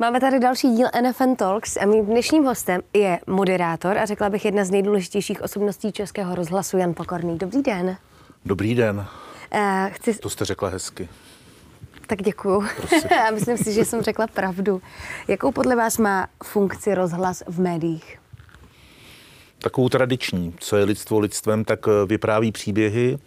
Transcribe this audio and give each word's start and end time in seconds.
Máme 0.00 0.20
tady 0.20 0.40
další 0.40 0.70
díl 0.70 0.86
NFN 1.02 1.34
Talks 1.34 1.76
a 1.76 1.86
mým 1.86 2.06
dnešním 2.06 2.44
hostem 2.44 2.80
je 2.94 3.18
moderátor 3.26 3.98
a 3.98 4.06
řekla 4.06 4.30
bych 4.30 4.44
jedna 4.44 4.64
z 4.64 4.70
nejdůležitějších 4.70 5.42
osobností 5.42 5.92
Českého 5.92 6.34
rozhlasu 6.34 6.76
Jan 6.76 6.94
Pokorný. 6.94 7.38
Dobrý 7.38 7.62
den. 7.62 7.96
Dobrý 8.44 8.74
den. 8.74 9.06
Uh, 9.54 9.60
chci... 9.88 10.14
To 10.14 10.30
jste 10.30 10.44
řekla 10.44 10.68
hezky. 10.68 11.08
Tak 12.06 12.22
děkuju. 12.22 12.64
Myslím 13.34 13.58
si, 13.58 13.72
že 13.72 13.84
jsem 13.84 14.02
řekla 14.02 14.26
pravdu. 14.26 14.82
Jakou 15.28 15.52
podle 15.52 15.76
vás 15.76 15.98
má 15.98 16.28
funkci 16.44 16.94
rozhlas 16.94 17.42
v 17.46 17.60
médiích? 17.60 18.18
Takovou 19.58 19.88
tradiční. 19.88 20.54
Co 20.58 20.76
je 20.76 20.84
lidstvo 20.84 21.18
lidstvem, 21.18 21.64
tak 21.64 21.80
eh, 21.88 22.06
vypráví 22.06 22.52
příběhy 22.52 23.18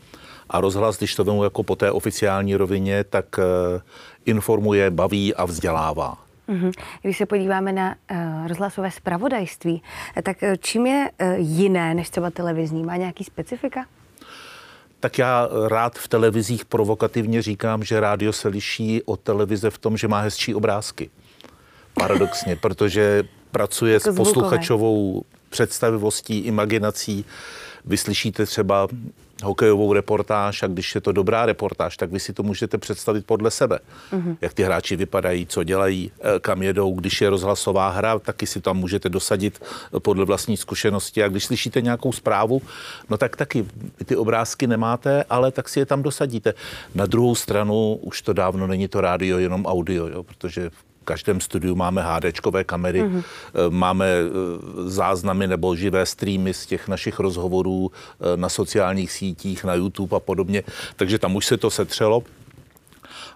a 0.50 0.62
rozhlas, 0.62 0.98
když 0.98 1.16
to 1.16 1.24
vemu 1.24 1.44
jako 1.44 1.64
po 1.64 1.76
té 1.76 1.92
oficiální 1.92 2.56
rovině, 2.56 3.04
tak 3.04 3.26
eh, 3.40 3.82
informuje, 4.26 4.92
baví 4.92 5.36
a 5.36 5.46
vzdělává. 5.46 6.31
Mm-hmm. 6.50 6.72
Když 7.02 7.18
se 7.18 7.26
podíváme 7.26 7.74
na 7.74 7.96
uh, 8.12 8.48
rozhlasové 8.48 8.92
spravodajství, 8.92 9.84
tak 10.24 10.38
čím 10.60 10.86
je 10.86 11.12
uh, 11.22 11.34
jiné 11.38 11.94
než 11.94 12.10
třeba 12.10 12.30
televizní? 12.30 12.84
Má 12.84 12.98
nějaký 12.98 13.24
specifika? 13.24 13.86
tak 15.02 15.18
já 15.18 15.50
rád 15.68 16.00
v 16.00 16.08
televizích 16.08 16.66
provokativně 16.66 17.42
říkám, 17.42 17.84
že 17.84 18.00
rádio 18.00 18.34
se 18.34 18.48
liší 18.48 19.04
od 19.04 19.20
televize 19.20 19.70
v 19.70 19.78
tom, 19.78 19.98
že 19.98 20.08
má 20.08 20.22
hezčí 20.22 20.56
obrázky. 20.56 21.10
Paradoxně, 21.94 22.56
protože 22.62 23.24
pracuje 23.52 24.00
s 24.00 24.16
posluchačovou 24.16 25.24
představivostí, 25.50 26.40
imaginací. 26.40 27.26
Vyslyšíte 27.86 28.46
třeba 28.46 28.88
hokejovou 29.44 29.94
reportáž 29.94 30.64
a 30.64 30.68
když 30.68 30.96
je 30.96 31.02
to 31.02 31.12
dobrá 31.12 31.46
reportáž, 31.46 31.98
tak 31.98 32.12
vy 32.12 32.20
si 32.20 32.34
to 32.34 32.44
můžete 32.44 32.78
představit 32.78 33.26
podle 33.26 33.52
sebe. 33.52 33.80
Mm-hmm. 34.14 34.38
Jak 34.42 34.54
ty 34.54 34.64
hráči 34.64 34.96
vypadají, 34.96 35.46
co 35.46 35.64
dělají, 35.64 36.12
eh, 36.20 36.40
kam 36.40 36.64
jedou. 36.64 36.94
Když 36.96 37.22
je 37.22 37.30
rozhlasová 37.30 37.90
hra, 37.90 38.20
taky 38.20 38.48
si 38.48 38.62
tam 38.62 38.78
můžete 38.78 39.10
dosadit 39.10 39.62
eh, 39.62 40.00
podle 40.00 40.26
vlastní 40.26 40.58
zkušenosti. 40.58 41.24
A 41.24 41.28
když 41.28 41.46
slyšíte 41.46 41.82
nějakou 41.82 42.12
zprávu, 42.12 42.62
no 43.10 43.18
tak 43.18 43.36
taky 43.36 43.66
ty 44.06 44.16
obrázky 44.16 44.68
nemáte, 44.68 45.24
ale 45.30 45.52
tak 45.52 45.70
si 45.70 45.80
je 45.80 45.86
tam 45.86 46.04
dosadíte. 46.04 46.54
Na 46.96 47.06
druhou 47.06 47.36
stranu 47.36 48.00
už 48.02 48.22
to 48.22 48.34
dávno 48.34 48.68
není 48.68 48.88
to 48.88 49.02
rádio, 49.02 49.38
jenom 49.38 49.66
audio, 49.66 50.08
jo, 50.08 50.24
protože 50.24 50.70
každém 51.12 51.42
studiu 51.42 51.76
máme 51.76 52.02
HDčkové 52.02 52.64
kamery, 52.64 53.04
mm-hmm. 53.04 53.24
máme 53.70 54.06
eh, 54.08 54.90
záznamy 54.90 55.48
nebo 55.48 55.76
živé 55.76 56.06
streamy 56.06 56.54
z 56.54 56.66
těch 56.66 56.88
našich 56.88 57.20
rozhovorů 57.20 57.92
eh, 57.92 58.38
na 58.38 58.50
sociálních 58.50 59.12
sítích, 59.12 59.64
na 59.64 59.76
YouTube 59.76 60.16
a 60.16 60.20
podobně, 60.20 60.64
takže 60.96 61.20
tam 61.20 61.36
už 61.36 61.46
se 61.46 61.58
to 61.58 61.70
setřelo. 61.70 62.24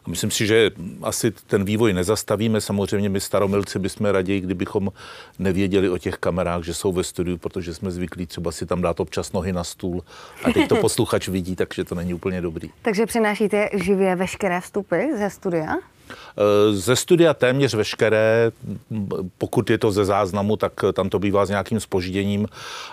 A 0.05 0.09
myslím 0.09 0.31
si, 0.31 0.47
že 0.47 0.71
asi 1.03 1.31
ten 1.31 1.65
vývoj 1.65 1.93
nezastavíme. 1.93 2.61
Samozřejmě 2.61 3.09
my 3.09 3.19
staromilci 3.19 3.79
bychom 3.79 4.05
raději, 4.05 4.41
kdybychom 4.41 4.91
nevěděli 5.39 5.89
o 5.89 5.97
těch 5.97 6.15
kamerách, 6.15 6.63
že 6.63 6.73
jsou 6.73 6.93
ve 6.93 7.03
studiu, 7.03 7.37
protože 7.37 7.73
jsme 7.73 7.91
zvyklí 7.91 8.25
třeba 8.25 8.51
si 8.51 8.65
tam 8.65 8.81
dát 8.81 8.99
občas 8.99 9.33
nohy 9.33 9.53
na 9.53 9.63
stůl 9.63 10.03
a 10.43 10.51
teď 10.51 10.67
to 10.67 10.75
posluchač 10.85 11.27
vidí, 11.27 11.55
takže 11.55 11.83
to 11.83 11.95
není 11.95 12.13
úplně 12.13 12.41
dobrý. 12.41 12.69
Takže 12.81 13.05
přinášíte 13.05 13.69
živě 13.73 14.15
veškeré 14.15 14.61
vstupy 14.61 14.95
ze 15.17 15.29
studia? 15.29 15.94
Eh, 16.09 16.73
ze 16.73 16.95
studia 16.95 17.33
téměř 17.33 17.73
veškeré, 17.73 18.51
pokud 19.37 19.69
je 19.69 19.77
to 19.77 19.91
ze 19.91 20.05
záznamu, 20.05 20.57
tak 20.57 20.73
tam 20.93 21.09
to 21.09 21.19
bývá 21.19 21.45
s 21.45 21.49
nějakým 21.49 21.79
spožděním, 21.79 22.47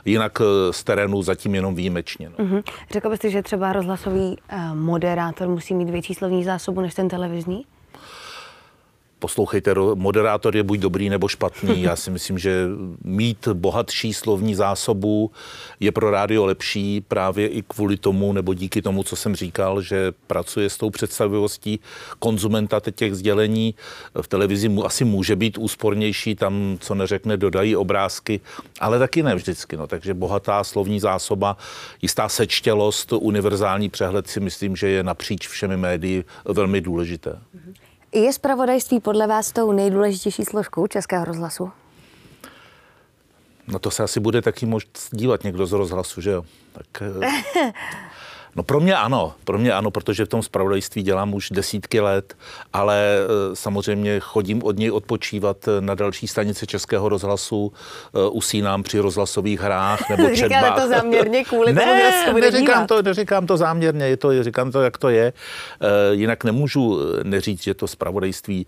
jinak 0.05 0.39
eh, 0.41 0.73
z 0.73 0.85
terénu 0.85 1.23
zatím 1.23 1.55
jenom 1.55 1.75
výjimečně. 1.75 2.31
No. 2.39 2.45
Uh-huh. 2.45 2.63
Řekl 2.91 3.11
byste, 3.11 3.31
že 3.31 3.43
třeba 3.43 3.73
rozhlasový 3.73 4.37
moderátor 4.75 5.49
musí 5.49 5.75
mít 5.75 5.91
větší 5.91 6.15
slovní 6.15 6.45
zásobu 6.45 6.81
než 6.81 6.95
ten 6.95 7.09
televizní? 7.09 7.65
Poslouchejte, 9.23 9.75
moderátor 9.95 10.57
je 10.57 10.63
buď 10.63 10.79
dobrý 10.79 11.09
nebo 11.09 11.29
špatný. 11.29 11.83
Já 11.83 11.97
si 11.97 12.11
myslím, 12.11 12.39
že 12.39 12.67
mít 13.05 13.49
bohatší 13.53 14.15
slovní 14.15 14.55
zásobu 14.55 15.31
je 15.81 15.93
pro 15.93 16.11
rádio 16.11 16.45
lepší 16.45 17.01
právě 17.01 17.49
i 17.49 17.63
kvůli 17.63 17.97
tomu, 17.97 18.33
nebo 18.33 18.55
díky 18.55 18.83
tomu, 18.83 19.03
co 19.03 19.17
jsem 19.17 19.37
říkal, 19.37 19.83
že 19.83 20.13
pracuje 20.27 20.71
s 20.71 20.77
tou 20.77 20.91
představivostí 20.91 21.81
konzumenta 22.19 22.81
těch 22.91 23.15
sdělení. 23.15 23.75
V 24.23 24.29
televizi 24.29 24.69
mu 24.69 24.87
asi 24.87 25.05
může 25.05 25.37
být 25.37 25.59
úspornější, 25.59 26.35
tam, 26.35 26.77
co 26.81 26.95
neřekne, 26.95 27.37
dodají 27.37 27.77
obrázky, 27.77 28.41
ale 28.81 28.99
taky 28.99 29.23
ne 29.23 29.35
vždycky. 29.35 29.77
No. 29.77 29.87
Takže 29.87 30.15
bohatá 30.15 30.65
slovní 30.65 31.01
zásoba, 31.01 31.57
jistá 32.03 32.29
sečtělost, 32.29 33.13
univerzální 33.13 33.89
přehled 33.89 34.27
si 34.27 34.41
myslím, 34.41 34.77
že 34.77 34.89
je 34.89 35.03
napříč 35.03 35.49
všemi 35.49 35.77
médii 35.77 36.25
velmi 36.45 36.81
důležité. 36.81 37.39
Je 38.15 38.33
zpravodajství 38.33 39.01
podle 39.01 39.27
vás 39.27 39.53
tou 39.53 39.73
nejdůležitější 39.73 40.45
složkou 40.45 40.87
Českého 40.87 41.25
rozhlasu? 41.25 41.71
No 43.67 43.79
to 43.79 43.91
se 43.91 44.03
asi 44.03 44.21
bude 44.21 44.43
taky 44.43 44.67
moct 44.67 45.09
dívat 45.11 45.45
někdo 45.45 45.67
z 45.67 45.73
rozhlasu, 45.73 46.21
že 46.21 46.31
jo? 46.31 46.45
Tak, 46.73 47.03
eh, 47.03 47.73
No 48.57 48.63
pro 48.63 48.81
mě 48.81 48.97
ano, 48.97 49.35
pro 49.45 49.59
mě 49.59 49.73
ano, 49.73 49.91
protože 49.91 50.25
v 50.25 50.29
tom 50.29 50.43
spravodajství 50.43 51.03
dělám 51.03 51.35
už 51.35 51.51
desítky 51.51 52.01
let, 52.01 52.37
ale 52.73 53.17
e, 53.17 53.57
samozřejmě 53.57 54.21
chodím 54.21 54.63
od 54.63 54.77
něj 54.77 54.91
odpočívat 54.91 55.57
na 55.81 55.95
další 55.95 56.29
stanice 56.29 56.67
Českého 56.67 57.09
rozhlasu, 57.09 57.73
e, 58.15 58.29
usínám 58.31 58.83
při 58.83 58.99
rozhlasových 58.99 59.61
hrách 59.61 60.11
nebo 60.11 60.31
četbách. 60.37 60.83
to 60.83 60.89
záměrně 60.89 61.45
kvůli 61.45 61.73
ne, 61.73 62.13
tomu, 62.27 62.39
neříkám 62.39 62.87
to, 62.87 63.03
neříkám 63.03 63.47
to 63.47 63.57
záměrně, 63.57 64.07
je 64.07 64.17
to, 64.17 64.45
říkám 64.45 64.71
to, 64.71 64.83
jak 64.83 64.99
to 64.99 65.09
je. 65.09 65.33
E, 65.81 66.15
jinak 66.15 66.45
nemůžu 66.45 66.99
neříct, 67.23 67.63
že 67.63 67.75
to 67.75 67.87
spravodajství 67.87 68.67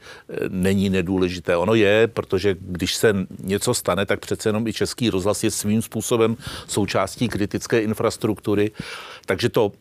není 0.48 0.90
nedůležité. 0.90 1.56
Ono 1.56 1.74
je, 1.74 2.08
protože 2.08 2.56
když 2.60 2.94
se 2.94 3.14
něco 3.42 3.74
stane, 3.74 4.06
tak 4.06 4.20
přece 4.20 4.48
jenom 4.48 4.66
i 4.66 4.72
Český 4.72 5.10
rozhlas 5.10 5.44
je 5.44 5.50
svým 5.50 5.82
způsobem 5.82 6.36
součástí 6.66 7.28
kritické 7.28 7.80
infrastruktury. 7.80 8.70
Takže 9.26 9.48
to 9.48 9.72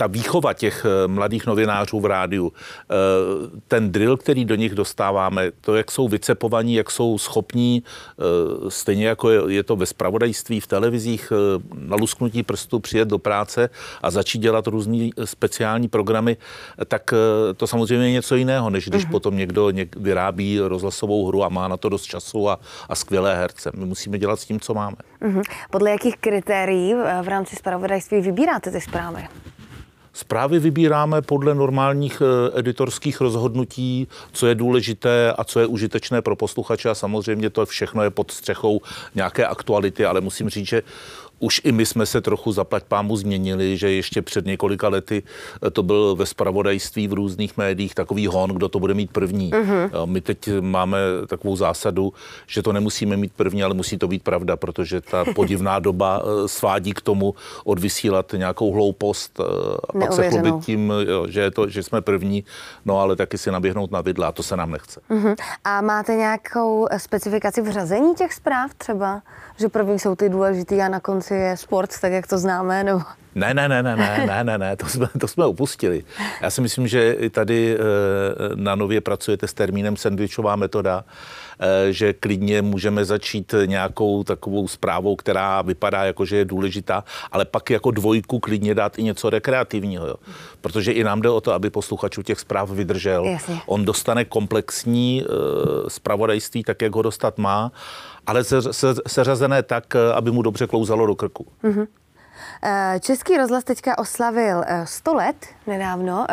ta 0.00 0.06
výchova 0.06 0.52
těch 0.52 0.86
eh, 0.88 1.08
mladých 1.08 1.46
novinářů 1.46 2.00
v 2.00 2.06
rádiu, 2.06 2.52
eh, 2.52 2.94
ten 3.68 3.92
drill, 3.92 4.16
který 4.16 4.44
do 4.44 4.54
nich 4.54 4.74
dostáváme, 4.74 5.50
to, 5.60 5.76
jak 5.76 5.90
jsou 5.90 6.08
vycepovaní, 6.08 6.74
jak 6.74 6.90
jsou 6.90 7.18
schopní, 7.18 7.82
eh, 7.84 8.70
stejně 8.70 9.06
jako 9.06 9.30
je 9.30 9.62
to 9.62 9.76
ve 9.76 9.86
spravodajství, 9.86 10.60
v 10.60 10.66
televizích, 10.66 11.32
na 11.74 11.96
lusknutí 11.96 12.42
prstu 12.42 12.80
přijet 12.80 13.08
do 13.08 13.18
práce 13.18 13.70
a 14.02 14.10
začít 14.10 14.38
dělat 14.38 14.66
různé 14.66 15.10
speciální 15.24 15.88
programy, 15.88 16.36
tak 16.88 17.14
to 17.56 17.66
samozřejmě 17.66 18.06
je 18.06 18.12
něco 18.12 18.36
jiného, 18.36 18.70
než 18.70 18.88
když 18.88 19.06
uh-huh. 19.06 19.10
potom 19.10 19.36
někdo 19.36 19.70
něk, 19.70 19.96
vyrábí 19.96 20.60
rozhlasovou 20.60 21.26
hru 21.26 21.44
a 21.44 21.48
má 21.48 21.68
na 21.68 21.76
to 21.76 21.88
dost 21.88 22.04
času 22.04 22.50
a, 22.50 22.60
a 22.88 22.94
skvělé 22.94 23.36
herce. 23.36 23.70
My 23.74 23.86
musíme 23.86 24.18
dělat 24.18 24.40
s 24.40 24.44
tím, 24.44 24.60
co 24.60 24.74
máme. 24.74 24.96
Uh-huh. 25.22 25.42
Podle 25.70 25.90
jakých 25.90 26.16
kritérií 26.16 26.94
v 27.22 27.28
rámci 27.28 27.56
spravodajství 27.56 28.20
vybíráte 28.20 28.70
ty 28.70 28.80
zprávy? 28.80 29.28
Zprávy 30.12 30.58
vybíráme 30.58 31.22
podle 31.22 31.54
normálních 31.54 32.22
eh, 32.22 32.58
editorských 32.58 33.20
rozhodnutí, 33.20 34.08
co 34.32 34.46
je 34.46 34.54
důležité 34.54 35.32
a 35.32 35.44
co 35.44 35.60
je 35.60 35.66
užitečné 35.66 36.22
pro 36.22 36.36
posluchače. 36.36 36.90
A 36.90 36.94
samozřejmě 36.94 37.50
to 37.50 37.66
všechno 37.66 38.02
je 38.02 38.10
pod 38.10 38.30
střechou 38.30 38.80
nějaké 39.14 39.46
aktuality, 39.46 40.04
ale 40.04 40.20
musím 40.20 40.48
říct, 40.48 40.66
že 40.66 40.82
už 41.40 41.60
i 41.64 41.72
my 41.72 41.86
jsme 41.86 42.06
se 42.06 42.20
trochu 42.20 42.52
zaplať 42.52 42.84
pámu 42.84 43.16
změnili, 43.16 43.76
že 43.76 43.90
ještě 43.90 44.22
před 44.22 44.46
několika 44.46 44.88
lety 44.88 45.22
eh, 45.66 45.70
to 45.70 45.82
byl 45.82 46.16
ve 46.16 46.26
spravodajství 46.26 47.08
v 47.08 47.12
různých 47.12 47.56
médiích 47.56 47.94
takový 47.94 48.26
hon, 48.26 48.50
kdo 48.50 48.68
to 48.68 48.78
bude 48.78 48.94
mít 48.94 49.10
první. 49.10 49.50
Uh-huh. 49.50 50.06
My 50.06 50.20
teď 50.20 50.48
máme 50.60 50.98
takovou 51.26 51.56
zásadu, 51.56 52.12
že 52.46 52.62
to 52.62 52.72
nemusíme 52.72 53.16
mít 53.16 53.32
první, 53.32 53.62
ale 53.62 53.74
musí 53.74 53.98
to 53.98 54.08
být 54.08 54.22
pravda, 54.22 54.56
protože 54.56 55.00
ta 55.00 55.24
podivná 55.34 55.78
doba 55.78 56.22
eh, 56.22 56.48
svádí 56.48 56.92
k 56.92 57.00
tomu 57.00 57.34
odvysílat 57.64 58.32
nějakou 58.36 58.72
hloupost 58.72 59.40
a 59.88 59.98
pak 59.98 60.12
se 60.12 60.30
chlubit 60.30 60.54
tím, 60.64 60.92
že, 61.28 61.40
je 61.40 61.50
to, 61.50 61.68
že 61.68 61.82
jsme 61.82 62.00
první, 62.00 62.44
no 62.84 63.00
ale 63.00 63.16
taky 63.16 63.38
si 63.38 63.50
naběhnout 63.50 63.90
na 63.90 64.00
vidla 64.00 64.28
a 64.28 64.32
to 64.32 64.42
se 64.42 64.56
nám 64.56 64.70
nechce. 64.70 65.00
Uh-huh. 65.10 65.36
A 65.64 65.80
máte 65.80 66.14
nějakou 66.14 66.86
specifikaci 66.96 67.62
v 67.62 67.70
řazení 67.70 68.14
těch 68.14 68.32
zpráv 68.32 68.74
třeba? 68.74 69.22
Že 69.56 69.68
první 69.68 69.98
jsou 69.98 70.14
ty 70.14 70.28
důležitý 70.28 70.80
a 70.80 70.88
na 70.88 71.00
konci 71.00 71.29
je 71.34 71.56
sport, 71.56 72.00
tak 72.00 72.12
jak 72.12 72.26
to 72.26 72.38
známe, 72.38 72.84
nebo... 72.84 73.00
Ne, 73.34 73.54
ne, 73.54 73.68
ne, 73.68 73.82
ne, 73.82 73.96
ne, 73.96 74.24
ne, 74.26 74.44
ne, 74.44 74.58
ne, 74.58 74.76
to 74.76 74.86
jsme, 74.86 75.08
to 75.20 75.28
jsme 75.28 75.46
upustili. 75.46 76.04
Já 76.40 76.50
si 76.50 76.60
myslím, 76.60 76.88
že 76.88 77.12
i 77.12 77.30
tady 77.30 77.76
eh, 77.76 77.80
na 78.54 78.74
nově 78.74 79.00
pracujete 79.00 79.48
s 79.48 79.54
termínem 79.54 79.96
sandvičová 79.96 80.56
metoda, 80.56 81.04
že 81.90 82.12
klidně 82.12 82.62
můžeme 82.62 83.04
začít 83.04 83.54
nějakou 83.66 84.24
takovou 84.24 84.68
zprávou, 84.68 85.16
která 85.16 85.62
vypadá 85.62 86.04
jako, 86.04 86.24
že 86.24 86.36
je 86.36 86.44
důležitá, 86.44 87.04
ale 87.32 87.44
pak 87.44 87.70
jako 87.70 87.90
dvojku 87.90 88.38
klidně 88.38 88.74
dát 88.74 88.98
i 88.98 89.02
něco 89.02 89.30
rekreativního. 89.30 90.06
Jo. 90.06 90.14
Protože 90.60 90.92
i 90.92 91.04
nám 91.04 91.20
jde 91.20 91.30
o 91.30 91.40
to, 91.40 91.52
aby 91.52 91.70
posluchačů 91.70 92.22
těch 92.22 92.40
zpráv 92.40 92.70
vydržel. 92.70 93.24
Jasně. 93.24 93.60
On 93.66 93.84
dostane 93.84 94.24
komplexní 94.24 95.24
zpravodajství, 95.88 96.62
tak 96.62 96.82
jak 96.82 96.94
ho 96.94 97.02
dostat 97.02 97.38
má 97.38 97.72
ale 98.26 98.44
se, 98.44 98.72
se, 98.72 98.94
seřazené 99.06 99.62
tak, 99.62 99.94
eh, 99.94 100.12
aby 100.12 100.30
mu 100.30 100.42
dobře 100.42 100.66
klouzalo 100.66 101.06
do 101.06 101.14
krku. 101.14 101.46
Mm-hmm. 101.64 101.86
Český 103.00 103.36
rozhlas 103.36 103.64
teďka 103.64 103.98
oslavil 103.98 104.64
100 104.84 105.10
eh, 105.10 105.14
let 105.14 105.46
nedávno. 105.66 106.26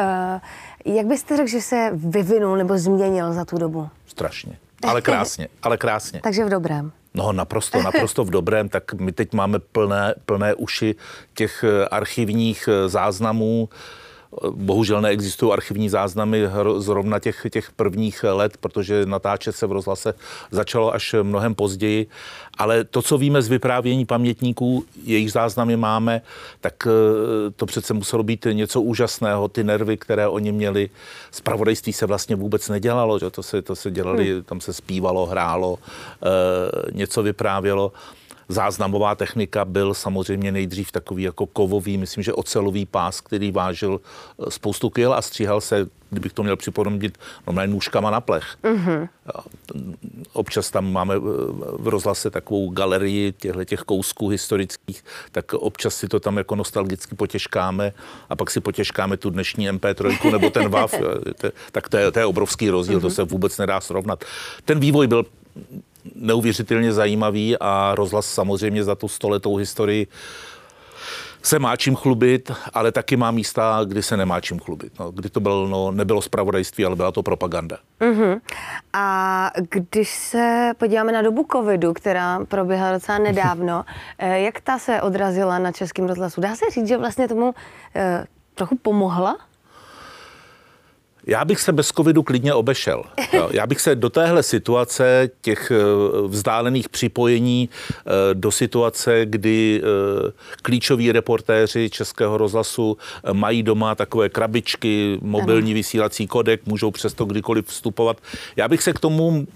Jak 0.86 1.06
byste 1.06 1.38
řekl, 1.38 1.50
že 1.50 1.62
se 1.62 1.92
vyvinul 1.94 2.58
nebo 2.58 2.78
změnil 2.78 3.34
za 3.34 3.46
tu 3.46 3.58
dobu? 3.58 3.90
Strašně. 4.06 4.58
Ale 4.84 5.02
krásně, 5.02 5.48
ale 5.64 5.78
krásně. 5.78 6.20
Takže 6.24 6.46
v 6.46 6.50
dobrém. 6.50 6.92
No 7.14 7.32
naprosto, 7.32 7.82
naprosto 7.82 8.24
v 8.24 8.30
dobrém, 8.30 8.70
tak 8.70 8.94
my 8.94 9.12
teď 9.12 9.34
máme 9.34 9.60
plné, 9.60 10.14
plné 10.26 10.54
uši 10.54 10.96
těch 11.34 11.64
eh, 11.64 11.88
archivních 11.88 12.70
eh, 12.72 12.90
záznamů, 12.90 13.70
Bohužel 14.52 15.02
neexistují 15.02 15.54
archivní 15.54 15.90
záznamy 15.90 16.44
zrovna 16.78 17.20
těch, 17.20 17.48
těch 17.50 17.72
prvních 17.72 18.24
let, 18.24 18.58
protože 18.58 19.06
natáčet 19.06 19.56
se 19.56 19.68
v 19.68 19.72
rozhlase 19.72 20.14
začalo 20.52 20.94
až 20.94 21.16
mnohem 21.24 21.56
později. 21.56 22.08
Ale 22.58 22.84
to, 22.84 23.02
co 23.02 23.18
víme 23.18 23.42
z 23.42 23.48
vyprávění 23.48 24.06
pamětníků, 24.06 24.86
jejich 25.04 25.32
záznamy 25.32 25.78
máme, 25.78 26.22
tak 26.62 26.88
eh, 26.88 26.92
to 27.56 27.66
přece 27.66 27.94
muselo 27.94 28.24
být 28.24 28.48
něco 28.52 28.82
úžasného. 28.82 29.48
Ty 29.48 29.64
nervy, 29.64 29.98
které 29.98 30.28
oni 30.28 30.52
měli, 30.52 30.90
zpravodajství 31.32 31.94
se 31.94 32.06
vlastně 32.06 32.36
vůbec 32.36 32.70
nedělalo, 32.70 33.20
že 33.20 33.30
to 33.30 33.44
se, 33.44 33.62
to 33.62 33.76
se 33.76 33.92
dělali, 33.92 34.34
hmm. 34.34 34.44
tam 34.44 34.62
se 34.62 34.74
zpívalo, 34.74 35.26
hrálo, 35.26 35.80
eh, 35.80 36.28
něco 36.92 37.24
vyprávělo 37.24 37.92
záznamová 38.50 39.16
technika 39.16 39.66
byl 39.66 39.94
samozřejmě 39.94 40.52
nejdřív 40.52 40.92
takový 40.92 41.24
jako 41.24 41.46
kovový, 41.46 41.98
myslím, 41.98 42.24
že 42.24 42.34
ocelový 42.34 42.86
pás, 42.86 43.22
který 43.22 43.52
vážil 43.52 44.02
eh, 44.02 44.52
spoustu 44.52 44.90
kil 44.90 45.14
a 45.14 45.22
stříhal 45.22 45.62
se, 45.62 45.88
kdybych 46.10 46.34
to 46.34 46.44
měl 46.44 46.56
připodobnit, 46.56 47.18
normálně 47.48 47.74
nůžkama 47.74 48.12
na 48.12 48.22
plech. 48.22 48.56
Mm-hmm. 48.64 49.10
Občas 50.34 50.72
tam 50.72 50.92
máme 50.92 51.16
eh, 51.16 51.20
v 51.80 51.88
rozhlase 51.88 52.30
takovou 52.30 52.70
galerii 52.70 53.32
těchto 53.32 53.66
těch 53.66 53.80
kousků 53.80 54.30
historických, 54.30 55.04
tak 55.32 55.54
občas 55.54 55.96
si 55.96 56.08
to 56.08 56.20
tam 56.20 56.38
jako 56.38 56.56
nostalgicky 56.56 57.16
potěžkáme 57.16 57.94
a 58.30 58.36
pak 58.36 58.52
si 58.52 58.60
potěžkáme 58.60 59.18
tu 59.18 59.30
dnešní 59.30 59.70
MP3 59.70 60.32
nebo 60.32 60.50
ten 60.50 60.70
WAV, 60.70 60.94
tak 61.72 61.90
to 61.90 61.98
je, 61.98 62.12
to 62.12 62.20
je 62.20 62.26
obrovský 62.26 62.70
rozdíl, 62.70 62.98
mm-hmm. 62.98 63.02
to 63.02 63.08
mhm. 63.08 63.16
se 63.16 63.24
vůbec 63.24 63.58
nedá 63.58 63.82
srovnat. 63.82 64.26
Ten 64.66 64.80
vývoj 64.80 65.08
byl 65.08 65.26
neuvěřitelně 66.20 66.94
zajímavý 66.94 67.58
a 67.60 67.96
rozhlas 67.96 68.26
samozřejmě 68.26 68.84
za 68.84 68.96
tu 68.96 69.08
stoletou 69.08 69.56
historii 69.56 70.08
se 71.48 71.60
má 71.60 71.76
čím 71.76 71.96
chlubit, 71.96 72.52
ale 72.74 72.92
taky 72.92 73.18
má 73.18 73.32
místa, 73.32 73.80
kdy 73.86 74.04
se 74.04 74.18
nemá 74.18 74.42
čím 74.42 74.60
chlubit. 74.60 75.00
No, 75.00 75.12
kdy 75.12 75.30
to 75.30 75.40
bylo, 75.40 75.68
no, 75.68 75.92
nebylo 75.92 76.22
spravodajství, 76.22 76.86
ale 76.86 76.96
byla 76.96 77.12
to 77.12 77.24
propaganda. 77.24 77.78
Uh-huh. 78.02 78.40
A 78.94 79.52
když 79.70 80.10
se 80.10 80.72
podíváme 80.78 81.12
na 81.12 81.22
dobu 81.22 81.46
covidu, 81.52 81.94
která 81.94 82.46
proběhla 82.46 82.92
docela 82.92 83.18
nedávno, 83.18 83.86
eh, 84.18 84.40
jak 84.40 84.62
ta 84.62 84.80
se 84.80 85.02
odrazila 85.02 85.60
na 85.60 85.72
českém 85.72 86.08
rozhlasu? 86.08 86.42
Dá 86.42 86.56
se 86.56 86.66
říct, 86.72 86.88
že 86.88 86.98
vlastně 86.98 87.28
tomu 87.28 87.54
eh, 87.96 88.26
trochu 88.56 88.76
pomohla? 88.76 89.38
Já 91.28 91.46
bych 91.46 91.62
se 91.62 91.72
bez 91.72 91.88
covidu 91.88 92.24
klidně 92.24 92.54
obešel. 92.54 93.04
Já 93.52 93.68
bych 93.68 93.82
se 93.82 93.96
do 93.96 94.10
téhle 94.10 94.44
situace 94.44 95.30
těch 95.42 95.72
eh, 95.72 95.78
vzdálených 96.28 96.90
připojení 96.90 97.70
eh, 97.70 98.12
do 98.34 98.52
situace, 98.52 99.22
kdy 99.26 99.82
eh, 99.84 100.32
klíčoví 100.62 101.12
reportéři 101.12 101.90
Českého 101.90 102.38
rozhlasu 102.38 102.98
mají 103.34 103.64
doma 103.64 103.96
takové 103.96 104.30
krabičky, 104.30 105.20
mobilní 105.22 105.74
vysílací 105.74 106.28
kodek, 106.28 106.66
můžou 106.66 106.92
přesto 106.92 107.26
kdykoliv 107.26 107.66
vstupovat. 107.66 108.18
Já 108.56 108.68
bych 108.68 108.84
se 108.84 108.94
k 108.94 109.00
tomu 109.00 109.48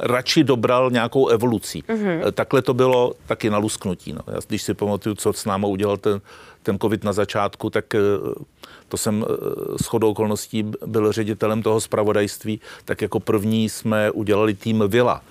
radši 0.00 0.44
dobral 0.44 0.90
nějakou 0.90 1.28
evolucí. 1.28 1.84
Mm-hmm. 1.88 2.32
Takhle 2.32 2.62
to 2.62 2.74
bylo 2.74 3.12
taky 3.26 3.50
na 3.50 3.58
lusknutí. 3.58 4.12
No. 4.12 4.20
Já, 4.26 4.40
když 4.48 4.62
si 4.62 4.74
pamatuju, 4.74 5.14
co 5.14 5.32
s 5.32 5.44
náma 5.44 5.68
udělal 5.68 5.96
ten, 5.96 6.20
ten 6.62 6.78
covid 6.78 7.04
na 7.04 7.12
začátku, 7.12 7.70
tak 7.70 7.84
to 8.88 8.96
jsem 8.96 9.24
s 9.82 9.86
chodou 9.86 10.10
okolností 10.10 10.72
byl 10.86 11.12
ředitelem 11.12 11.62
toho 11.62 11.80
zpravodajství, 11.80 12.60
tak 12.84 13.02
jako 13.02 13.20
první 13.20 13.68
jsme 13.68 14.10
udělali 14.10 14.54
tým 14.54 14.84
Vila. 14.88 15.22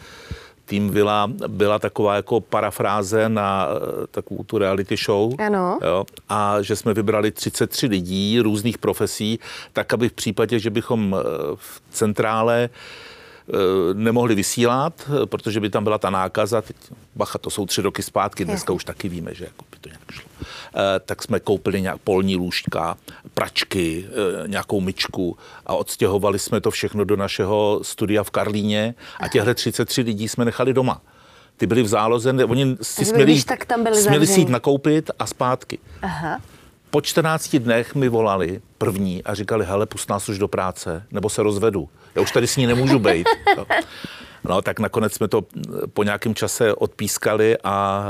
Tým 0.66 0.90
Vila 0.90 1.32
byla 1.48 1.80
taková 1.80 2.16
jako 2.16 2.42
parafráze 2.42 3.30
na 3.30 3.68
takovou 4.12 4.44
tu 4.44 4.58
reality 4.58 4.96
show. 5.06 5.34
Ano. 5.42 5.80
Jo, 5.86 6.06
a 6.30 6.62
že 6.62 6.76
jsme 6.76 6.94
vybrali 6.94 7.32
33 7.32 7.88
lidí 7.88 8.40
různých 8.40 8.78
profesí, 8.78 9.40
tak 9.74 9.94
aby 9.94 10.10
v 10.10 10.14
případě, 10.14 10.60
že 10.60 10.70
bychom 10.70 11.16
v 11.56 11.82
centrále 11.90 12.70
Eh, 12.70 12.70
nemohli 13.94 14.36
vysílat, 14.36 14.94
eh, 15.24 15.26
protože 15.26 15.60
by 15.60 15.70
tam 15.70 15.84
byla 15.84 15.98
ta 15.98 16.10
nákaza. 16.10 16.62
Teď, 16.62 16.76
bacha, 17.16 17.38
to 17.38 17.50
jsou 17.50 17.66
tři 17.66 17.82
roky 17.82 18.04
zpátky, 18.04 18.46
dneska 18.46 18.74
už 18.74 18.84
taky 18.84 19.10
víme, 19.10 19.34
že 19.34 19.46
jako 19.46 19.66
by 19.72 19.78
to 19.82 19.90
nějak 19.90 20.12
šlo. 20.12 20.30
Eh, 20.42 21.00
tak 21.06 21.24
jsme 21.24 21.40
koupili 21.40 21.82
nějak 21.82 21.98
polní 21.98 22.36
lůžka, 22.36 22.98
pračky, 23.34 24.06
nějakou 24.48 24.82
myčku 24.82 25.38
a 25.66 25.76
odstěhovali 25.76 26.40
jsme 26.40 26.62
to 26.62 26.72
všechno 26.72 27.04
do 27.04 27.16
našeho 27.16 27.80
studia 27.84 28.24
v 28.24 28.32
Karlíně 28.32 28.96
a 29.20 29.28
těchto 29.28 29.54
33 29.54 30.02
lidí 30.02 30.28
jsme 30.30 30.46
nechali 30.46 30.74
doma. 30.74 31.02
Ty 31.58 31.68
byli 31.68 31.84
v 31.84 31.88
záloze, 31.88 32.34
oni 32.46 32.78
si 32.82 33.06
směli, 33.06 33.44
tak 33.44 33.66
tam 33.66 33.84
byli 33.84 34.02
směli 34.02 34.28
si 34.28 34.40
jít 34.40 34.50
nakoupit 34.50 35.12
a 35.20 35.26
zpátky. 35.26 35.80
Aha. 36.02 36.40
Po 36.92 37.02
14 37.02 37.56
dnech 37.56 37.96
mi 37.96 38.10
volali 38.10 38.62
první 38.78 39.24
a 39.24 39.34
říkali, 39.34 39.66
hele, 39.66 39.86
pust 39.86 40.10
nás 40.10 40.30
už 40.30 40.40
do 40.40 40.48
práce, 40.48 41.04
nebo 41.12 41.30
se 41.30 41.44
rozvedu. 41.44 41.90
Já 42.16 42.22
už 42.22 42.32
tady 42.32 42.48
s 42.48 42.58
ní 42.58 42.68
nemůžu 42.68 43.00
být. 43.00 43.28
No. 44.44 44.62
tak 44.62 44.80
nakonec 44.80 45.14
jsme 45.14 45.28
to 45.28 45.42
po 45.94 46.04
nějakém 46.04 46.36
čase 46.36 46.74
odpískali 46.74 47.58
a 47.64 48.08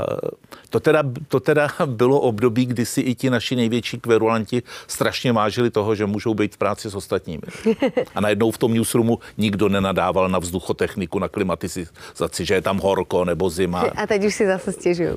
to 0.70 0.80
teda, 0.80 1.02
to 1.28 1.40
teda 1.40 1.68
bylo 1.86 2.20
období, 2.20 2.66
kdy 2.66 2.86
si 2.86 3.00
i 3.00 3.14
ti 3.14 3.30
naši 3.30 3.56
největší 3.56 4.00
kverulanti 4.00 4.62
strašně 4.86 5.32
vážili 5.32 5.70
toho, 5.70 5.94
že 5.94 6.06
můžou 6.06 6.34
být 6.34 6.54
v 6.54 6.58
práci 6.58 6.90
s 6.90 6.94
ostatními. 6.94 7.42
A 8.14 8.20
najednou 8.20 8.50
v 8.50 8.58
tom 8.58 8.74
newsroomu 8.74 9.18
nikdo 9.38 9.68
nenadával 9.68 10.28
na 10.28 10.38
vzduchotechniku, 10.38 11.18
na 11.18 11.28
klimatizaci, 11.28 12.44
že 12.44 12.54
je 12.54 12.62
tam 12.62 12.78
horko 12.78 13.24
nebo 13.24 13.50
zima. 13.50 13.80
A 13.80 14.06
teď 14.06 14.24
už 14.24 14.34
si 14.34 14.46
zase 14.46 14.72
stěžují. 14.72 15.10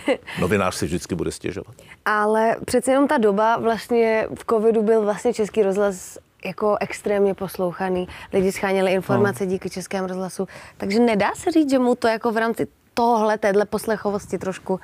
Novinář 0.40 0.74
si 0.74 0.86
vždycky 0.86 1.14
bude 1.14 1.30
stěžovat. 1.30 1.74
Ale 2.04 2.56
přece 2.64 2.90
jenom 2.90 3.08
ta 3.08 3.18
doba 3.18 3.56
vlastně 3.56 4.26
v 4.34 4.44
covidu 4.50 4.82
byl 4.82 5.02
vlastně 5.02 5.34
Český 5.34 5.62
rozhlas 5.62 6.18
jako 6.44 6.76
extrémně 6.80 7.34
poslouchaný. 7.34 8.08
Lidi 8.32 8.52
scháněli 8.52 8.92
informace 8.92 9.44
no. 9.44 9.50
díky 9.50 9.70
Českému 9.70 10.06
rozhlasu. 10.06 10.48
Takže 10.76 11.00
nedá 11.00 11.30
se 11.34 11.50
říct, 11.50 11.70
že 11.70 11.78
mu 11.78 11.94
to 11.94 12.08
jako 12.08 12.32
v 12.32 12.36
rámci 12.36 12.66
tohle, 12.94 13.38
téhle 13.38 13.64
poslechovosti 13.64 14.38
trošku 14.38 14.80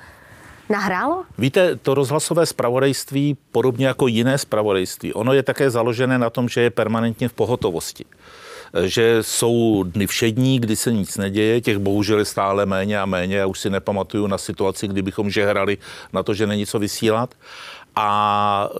nahrálo? 0.69 1.23
Víte, 1.37 1.75
to 1.75 1.93
rozhlasové 1.93 2.45
spravodajství, 2.45 3.37
podobně 3.51 3.87
jako 3.87 4.07
jiné 4.07 4.37
spravodajství, 4.37 5.13
ono 5.13 5.33
je 5.33 5.43
také 5.43 5.69
založené 5.69 6.17
na 6.17 6.29
tom, 6.29 6.49
že 6.49 6.61
je 6.61 6.69
permanentně 6.69 7.29
v 7.29 7.33
pohotovosti 7.33 8.05
že 8.85 9.17
jsou 9.21 9.83
dny 9.83 10.07
všední, 10.07 10.59
kdy 10.59 10.75
se 10.75 10.91
nic 10.91 11.17
neděje, 11.17 11.61
těch 11.61 11.77
bohužel 11.77 12.19
je 12.19 12.25
stále 12.25 12.65
méně 12.65 12.99
a 12.99 13.05
méně. 13.05 13.35
Já 13.35 13.45
už 13.45 13.59
si 13.59 13.69
nepamatuju 13.69 14.27
na 14.27 14.37
situaci, 14.37 14.87
kdybychom 14.87 15.29
žehrali 15.29 15.77
na 16.13 16.23
to, 16.23 16.33
že 16.33 16.47
není 16.47 16.65
co 16.65 16.79
vysílat 16.79 17.35
a 18.01 18.69
eh, 18.71 18.79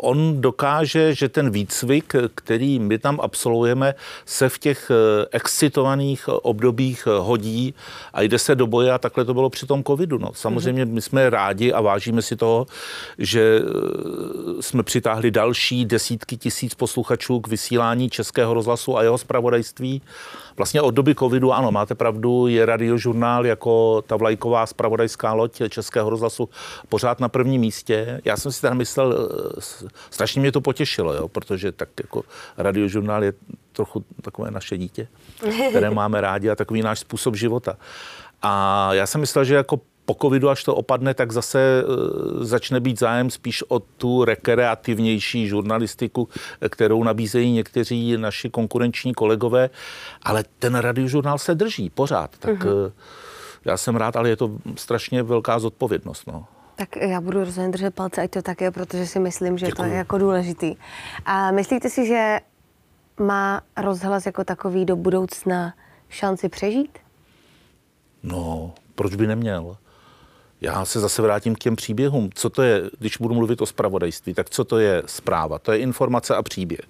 on 0.00 0.40
dokáže, 0.40 1.14
že 1.14 1.28
ten 1.28 1.50
výcvik, 1.50 2.12
který 2.34 2.78
my 2.78 2.98
tam 2.98 3.20
absolvujeme, 3.20 3.94
se 4.24 4.48
v 4.48 4.58
těch 4.58 4.90
eh, 4.90 5.26
excitovaných 5.30 6.28
obdobích 6.28 7.06
hodí 7.06 7.74
a 8.12 8.22
jde 8.22 8.38
se 8.38 8.54
do 8.54 8.66
boje 8.66 8.92
a 8.92 8.98
takhle 8.98 9.24
to 9.24 9.34
bylo 9.34 9.50
při 9.50 9.66
tom 9.66 9.84
covidu. 9.84 10.18
No. 10.18 10.30
Samozřejmě 10.34 10.84
my 10.84 11.02
jsme 11.02 11.30
rádi 11.30 11.72
a 11.72 11.80
vážíme 11.80 12.22
si 12.22 12.36
toho, 12.36 12.66
že 13.18 13.60
eh, 13.60 14.62
jsme 14.62 14.82
přitáhli 14.82 15.30
další 15.30 15.84
desítky 15.84 16.36
tisíc 16.36 16.74
posluchačů 16.74 17.40
k 17.40 17.48
vysílání 17.48 18.10
Českého 18.10 18.54
rozhlasu 18.54 18.96
a 18.96 19.02
jeho 19.02 19.18
zpravodajství 19.18 20.02
Vlastně 20.56 20.82
od 20.82 20.90
doby 20.90 21.14
covidu, 21.14 21.52
ano, 21.52 21.72
máte 21.72 21.94
pravdu, 21.94 22.46
je 22.46 22.66
radiožurnál 22.66 23.46
jako 23.46 24.02
ta 24.02 24.16
vlajková 24.16 24.66
spravodajská 24.66 25.32
loď 25.32 25.62
Českého 25.68 26.10
rozhlasu 26.10 26.48
pořád 26.88 27.20
na 27.20 27.28
prvním 27.28 27.60
místě. 27.60 28.20
Já 28.24 28.36
jsem 28.36 28.52
si 28.52 28.62
tam 28.62 28.76
myslel, 28.76 29.28
eh, 29.58 29.88
strašně 30.10 30.40
mě 30.40 30.52
to 30.52 30.60
potěšilo, 30.60 31.14
jo, 31.14 31.28
protože 31.28 31.72
tak 31.72 31.88
jako 32.00 32.22
radiožurnál 32.56 33.24
je 33.24 33.32
trochu 33.72 34.04
takové 34.22 34.50
naše 34.50 34.78
dítě, 34.78 35.08
které 35.70 35.90
máme 36.00 36.20
rádi 36.20 36.50
a 36.50 36.56
takový 36.56 36.82
náš 36.82 36.98
způsob 36.98 37.36
života. 37.36 37.76
A 38.42 38.88
já 38.94 39.06
jsem 39.06 39.20
myslel, 39.20 39.44
že 39.44 39.54
jako 39.54 39.80
po 40.04 40.14
covidu, 40.14 40.50
až 40.50 40.64
to 40.64 40.74
opadne, 40.74 41.14
tak 41.14 41.32
zase 41.32 41.60
e, 41.60 42.44
začne 42.44 42.80
být 42.80 42.98
zájem 42.98 43.30
spíš 43.30 43.62
o 43.68 43.78
tu 43.78 44.24
rekreativnější 44.24 45.48
žurnalistiku, 45.48 46.28
kterou 46.68 47.04
nabízejí 47.04 47.52
někteří 47.52 48.16
naši 48.16 48.50
konkurenční 48.50 49.14
kolegové, 49.14 49.70
ale 50.22 50.44
ten 50.58 50.74
radiožurnál 50.74 51.38
se 51.38 51.54
drží 51.54 51.90
pořád. 51.90 52.30
Tak 52.38 52.58
uh-huh. 52.58 52.92
já 53.64 53.76
jsem 53.76 53.96
rád, 53.96 54.16
ale 54.16 54.28
je 54.28 54.36
to 54.36 54.50
strašně 54.76 55.22
velká 55.22 55.58
zodpovědnost. 55.58 56.26
No. 56.26 56.44
Tak 56.76 56.96
já 56.96 57.20
budu 57.20 57.44
rozhodně 57.44 57.70
držet 57.70 57.94
palce, 57.94 58.22
ať 58.22 58.30
to 58.30 58.42
tak 58.42 58.60
je, 58.60 58.70
protože 58.70 59.06
si 59.06 59.20
myslím, 59.20 59.58
že 59.58 59.66
Děkuju. 59.66 59.88
to 59.88 59.92
je 59.92 59.98
jako 59.98 60.18
důležitý. 60.18 60.76
A 61.24 61.50
myslíte 61.50 61.90
si, 61.90 62.06
že 62.06 62.40
má 63.20 63.60
rozhlas 63.76 64.26
jako 64.26 64.44
takový 64.44 64.84
do 64.84 64.96
budoucna 64.96 65.74
šanci 66.08 66.48
přežít? 66.48 66.98
No, 68.22 68.72
proč 68.94 69.14
by 69.14 69.26
neměl? 69.26 69.76
Já 70.64 70.84
se 70.84 71.00
zase 71.00 71.22
vrátím 71.22 71.54
k 71.54 71.58
těm 71.58 71.76
příběhům. 71.76 72.30
Co 72.34 72.50
to 72.50 72.62
je, 72.62 72.82
když 72.98 73.16
budu 73.16 73.34
mluvit 73.34 73.62
o 73.62 73.66
spravodajství, 73.66 74.34
tak 74.34 74.50
co 74.50 74.64
to 74.64 74.78
je 74.78 75.02
zpráva? 75.06 75.58
To 75.58 75.72
je 75.72 75.78
informace 75.78 76.36
a 76.36 76.42
příběh. 76.42 76.80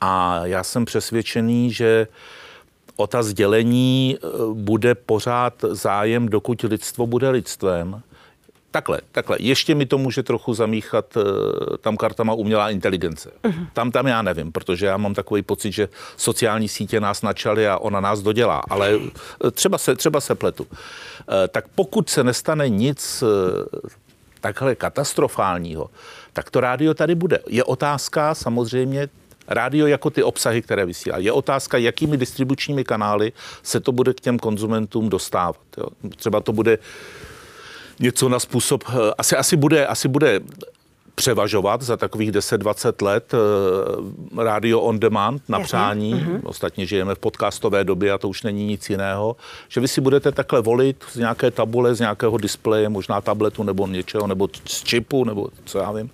A 0.00 0.40
já 0.46 0.64
jsem 0.64 0.84
přesvědčený, 0.84 1.72
že 1.72 2.08
o 2.96 3.06
ta 3.06 3.22
sdělení 3.22 4.16
eh, 4.16 4.28
bude 4.52 4.94
pořád 4.94 5.54
zájem, 5.70 6.28
dokud 6.28 6.62
lidstvo 6.62 7.06
bude 7.06 7.30
lidstvem. 7.30 8.02
Takhle, 8.76 9.00
takhle. 9.12 9.36
Ještě 9.40 9.74
mi 9.74 9.86
to 9.86 9.98
může 9.98 10.22
trochu 10.22 10.54
zamíchat 10.54 11.16
uh, 11.16 11.22
tam 11.80 11.96
kartama 11.96 12.32
umělá 12.32 12.70
inteligence. 12.70 13.30
Uh-huh. 13.44 13.66
Tam, 13.72 13.90
tam 13.90 14.06
já 14.06 14.22
nevím, 14.22 14.52
protože 14.52 14.86
já 14.86 14.96
mám 14.96 15.14
takový 15.14 15.42
pocit, 15.42 15.72
že 15.72 15.88
sociální 16.16 16.68
sítě 16.68 17.00
nás 17.00 17.22
načaly 17.22 17.68
a 17.68 17.78
ona 17.78 18.00
nás 18.00 18.22
dodělá, 18.22 18.62
ale 18.68 18.96
uh, 18.96 19.08
třeba 19.50 19.78
se, 19.78 19.96
třeba 19.96 20.20
se 20.20 20.34
pletu. 20.34 20.62
Uh, 20.64 20.76
tak 21.48 21.64
pokud 21.74 22.10
se 22.10 22.24
nestane 22.24 22.68
nic 22.68 23.24
takhle 24.40 24.74
katastrofálního, 24.74 25.90
tak 26.32 26.50
to 26.50 26.60
rádio 26.60 26.94
tady 26.94 27.14
bude. 27.14 27.38
Je 27.48 27.64
otázka 27.64 28.34
samozřejmě, 28.34 29.08
rádio 29.48 29.86
jako 29.86 30.10
ty 30.10 30.22
obsahy, 30.22 30.62
které 30.62 30.86
vysílá. 30.86 31.18
Je 31.18 31.32
otázka, 31.32 31.78
jakými 31.78 32.16
distribučními 32.16 32.84
kanály 32.84 33.32
se 33.62 33.80
to 33.80 33.92
bude 33.92 34.14
k 34.14 34.20
těm 34.20 34.38
konzumentům 34.38 35.08
dostávat. 35.08 35.56
Jo. 35.76 35.86
Třeba 36.16 36.40
to 36.40 36.52
bude 36.52 36.78
něco 38.00 38.28
na 38.28 38.38
způsob, 38.38 38.84
eh, 38.88 39.12
asi, 39.18 39.36
asi, 39.36 39.56
bude, 39.56 39.86
asi 39.86 40.08
bude 40.08 40.40
převažovat 41.18 41.82
za 41.82 41.96
takových 41.96 42.32
10-20 42.32 43.04
let 43.04 43.34
uh, 43.34 44.42
radio 44.44 44.80
on 44.80 45.00
demand 45.00 45.42
na 45.48 45.60
přání. 45.60 46.14
Uh-huh. 46.14 46.40
Ostatně 46.44 46.86
žijeme 46.86 47.14
v 47.14 47.18
podcastové 47.18 47.84
době 47.84 48.12
a 48.12 48.18
to 48.18 48.28
už 48.28 48.42
není 48.42 48.66
nic 48.66 48.90
jiného. 48.90 49.36
Že 49.68 49.80
vy 49.80 49.88
si 49.88 50.00
budete 50.00 50.32
takhle 50.32 50.60
volit 50.60 51.04
z 51.12 51.16
nějaké 51.16 51.50
tabule, 51.50 51.94
z 51.94 52.00
nějakého 52.00 52.38
displeje, 52.38 52.88
možná 52.88 53.20
tabletu 53.20 53.62
nebo 53.62 53.86
něčeho, 53.86 54.26
nebo 54.26 54.48
z 54.64 54.82
čipu, 54.82 55.24
nebo 55.24 55.48
co 55.64 55.78
já 55.78 55.92
vím. 55.92 56.10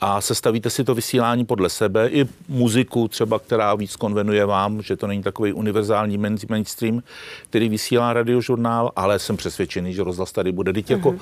A 0.00 0.20
sestavíte 0.20 0.70
si 0.70 0.84
to 0.84 0.94
vysílání 0.94 1.44
podle 1.44 1.70
sebe, 1.70 2.08
i 2.08 2.26
muziku 2.48 3.08
třeba, 3.08 3.38
která 3.38 3.74
víc 3.74 3.96
konvenuje 3.96 4.46
vám, 4.46 4.82
že 4.82 4.96
to 4.96 5.06
není 5.06 5.22
takový 5.22 5.52
univerzální 5.52 6.18
mainstream, 6.48 7.02
který 7.50 7.68
vysílá 7.68 8.12
radiožurnál, 8.12 8.92
ale 8.96 9.18
jsem 9.18 9.36
přesvědčený, 9.36 9.94
že 9.94 10.04
rozhlas 10.04 10.32
tady 10.32 10.52
bude. 10.52 10.72
Teď 10.72 10.90
jako 10.90 11.14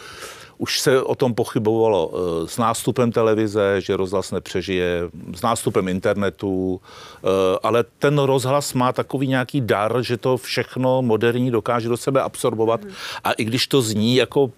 už 0.63 0.81
se 0.81 1.03
o 1.03 1.15
tom 1.15 1.35
pochybovalo 1.35 2.13
eh, 2.15 2.49
s 2.49 2.59
nástupem 2.59 3.13
televize, 3.13 3.81
že 3.81 3.97
rozhlas 3.97 4.31
nepřežije, 4.31 5.11
s 5.35 5.43
nástupem 5.43 5.89
internetu, 5.89 6.81
eh, 6.81 7.29
ale 7.63 7.85
ten 7.99 8.19
rozhlas 8.19 8.73
má 8.75 8.93
takový 8.93 9.27
nějaký 9.27 9.61
dar, 9.61 10.03
že 10.03 10.17
to 10.17 10.37
všechno 10.37 11.03
moderní 11.03 11.51
dokáže 11.51 11.89
do 11.89 11.97
sebe 11.97 12.23
absorbovat. 12.23 12.81
A 13.25 13.33
i 13.33 13.45
když 13.45 13.67
to 13.67 13.83
zní 13.83 14.17
jako 14.17 14.51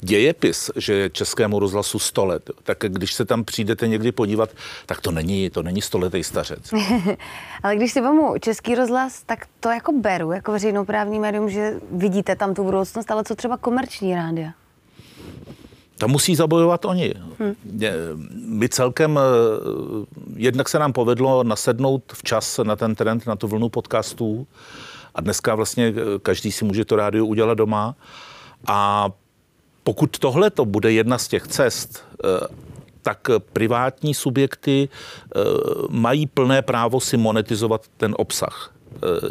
dějepis, 0.00 0.70
že 0.76 1.10
českému 1.12 1.58
rozhlasu 1.58 1.98
100 1.98 2.24
let, 2.24 2.50
tak 2.62 2.78
když 2.78 3.14
se 3.14 3.24
tam 3.24 3.44
přijdete 3.44 3.88
někdy 3.88 4.12
podívat, 4.12 4.50
tak 4.86 5.00
to 5.00 5.10
není, 5.10 5.50
to 5.50 5.62
není 5.62 5.82
stoletý 5.82 6.24
stařec. 6.24 6.70
Ale 7.62 7.76
když 7.76 7.92
si 7.92 8.00
vemu 8.00 8.34
český 8.40 8.74
rozhlas, 8.74 9.22
tak 9.22 9.46
to 9.60 9.68
jako 9.68 9.92
beru, 9.92 10.32
jako 10.32 10.52
veřejnoprávní 10.52 11.18
médium, 11.18 11.50
že 11.50 11.80
vidíte 11.90 12.36
tam 12.36 12.54
tu 12.54 12.64
budoucnost, 12.64 13.10
ale 13.10 13.24
co 13.24 13.34
třeba 13.34 13.56
komerční 13.56 14.14
rádia? 14.14 14.52
Tam 16.02 16.10
musí 16.10 16.36
zabojovat 16.36 16.84
oni. 16.84 17.14
Hmm. 17.38 17.54
My 18.46 18.68
celkem, 18.68 19.18
eh, 19.18 19.22
jednak 20.36 20.68
se 20.68 20.78
nám 20.78 20.92
povedlo 20.92 21.44
nasednout 21.44 22.02
včas 22.12 22.60
na 22.62 22.76
ten 22.76 22.94
trend, 22.94 23.26
na 23.26 23.36
tu 23.36 23.48
vlnu 23.48 23.68
podcastů 23.68 24.46
a 25.14 25.20
dneska 25.20 25.54
vlastně 25.54 25.94
eh, 25.96 26.18
každý 26.22 26.52
si 26.52 26.64
může 26.64 26.84
to 26.84 26.96
rádio 26.96 27.26
udělat 27.26 27.54
doma 27.54 27.94
a 28.66 29.10
pokud 29.84 30.18
tohle 30.18 30.50
to 30.50 30.64
bude 30.64 30.92
jedna 30.92 31.18
z 31.18 31.28
těch 31.28 31.46
cest, 31.46 32.04
eh, 32.24 32.46
tak 33.02 33.28
privátní 33.52 34.14
subjekty 34.14 34.88
mají 35.90 36.26
plné 36.26 36.62
právo 36.62 37.00
si 37.00 37.16
monetizovat 37.16 37.82
ten 37.96 38.14
obsah. 38.18 38.74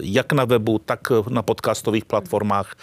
Jak 0.01 0.33
na 0.33 0.45
webu, 0.45 0.79
tak 0.79 0.99
na 1.29 1.41
podcastových 1.41 2.05
platformách. 2.05 2.75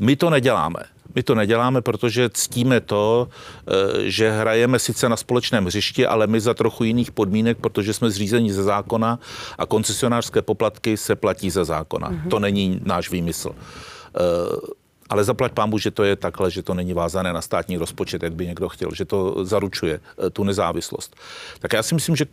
My 0.00 0.16
to 0.16 0.30
neděláme. 0.30 0.80
My 1.14 1.22
to 1.22 1.34
neděláme, 1.34 1.82
protože 1.82 2.30
ctíme 2.32 2.80
to, 2.80 3.28
eh, 3.28 3.72
že 4.10 4.30
hrajeme 4.30 4.78
sice 4.78 5.08
na 5.08 5.16
společném 5.16 5.64
hřišti, 5.64 6.06
ale 6.06 6.26
my 6.26 6.40
za 6.40 6.54
trochu 6.54 6.84
jiných 6.84 7.12
podmínek, 7.12 7.58
protože 7.58 7.92
jsme 7.92 8.10
zřízeni 8.10 8.52
ze 8.52 8.62
zákona 8.62 9.18
a 9.58 9.66
koncesionářské 9.66 10.42
poplatky 10.42 10.96
se 10.96 11.16
platí 11.16 11.50
ze 11.50 11.64
zákona. 11.64 12.10
Mm-hmm. 12.10 12.28
To 12.28 12.38
není 12.38 12.80
náš 12.84 13.10
výmysl. 13.10 13.54
Eh, 13.54 14.82
ale 15.12 15.24
zaplať 15.24 15.52
pámu, 15.52 15.78
že 15.78 15.90
to 15.90 16.04
je 16.04 16.16
takhle, 16.16 16.50
že 16.50 16.62
to 16.62 16.74
není 16.74 16.92
vázané 16.92 17.32
na 17.32 17.40
státní 17.40 17.76
rozpočet, 17.76 18.22
jak 18.22 18.32
by 18.32 18.46
někdo 18.46 18.68
chtěl, 18.68 18.88
že 18.94 19.04
to 19.04 19.44
zaručuje 19.44 20.00
eh, 20.00 20.30
tu 20.30 20.44
nezávislost. 20.44 21.16
Tak 21.60 21.72
já 21.72 21.82
si 21.82 21.94
myslím, 21.94 22.16
že 22.16 22.24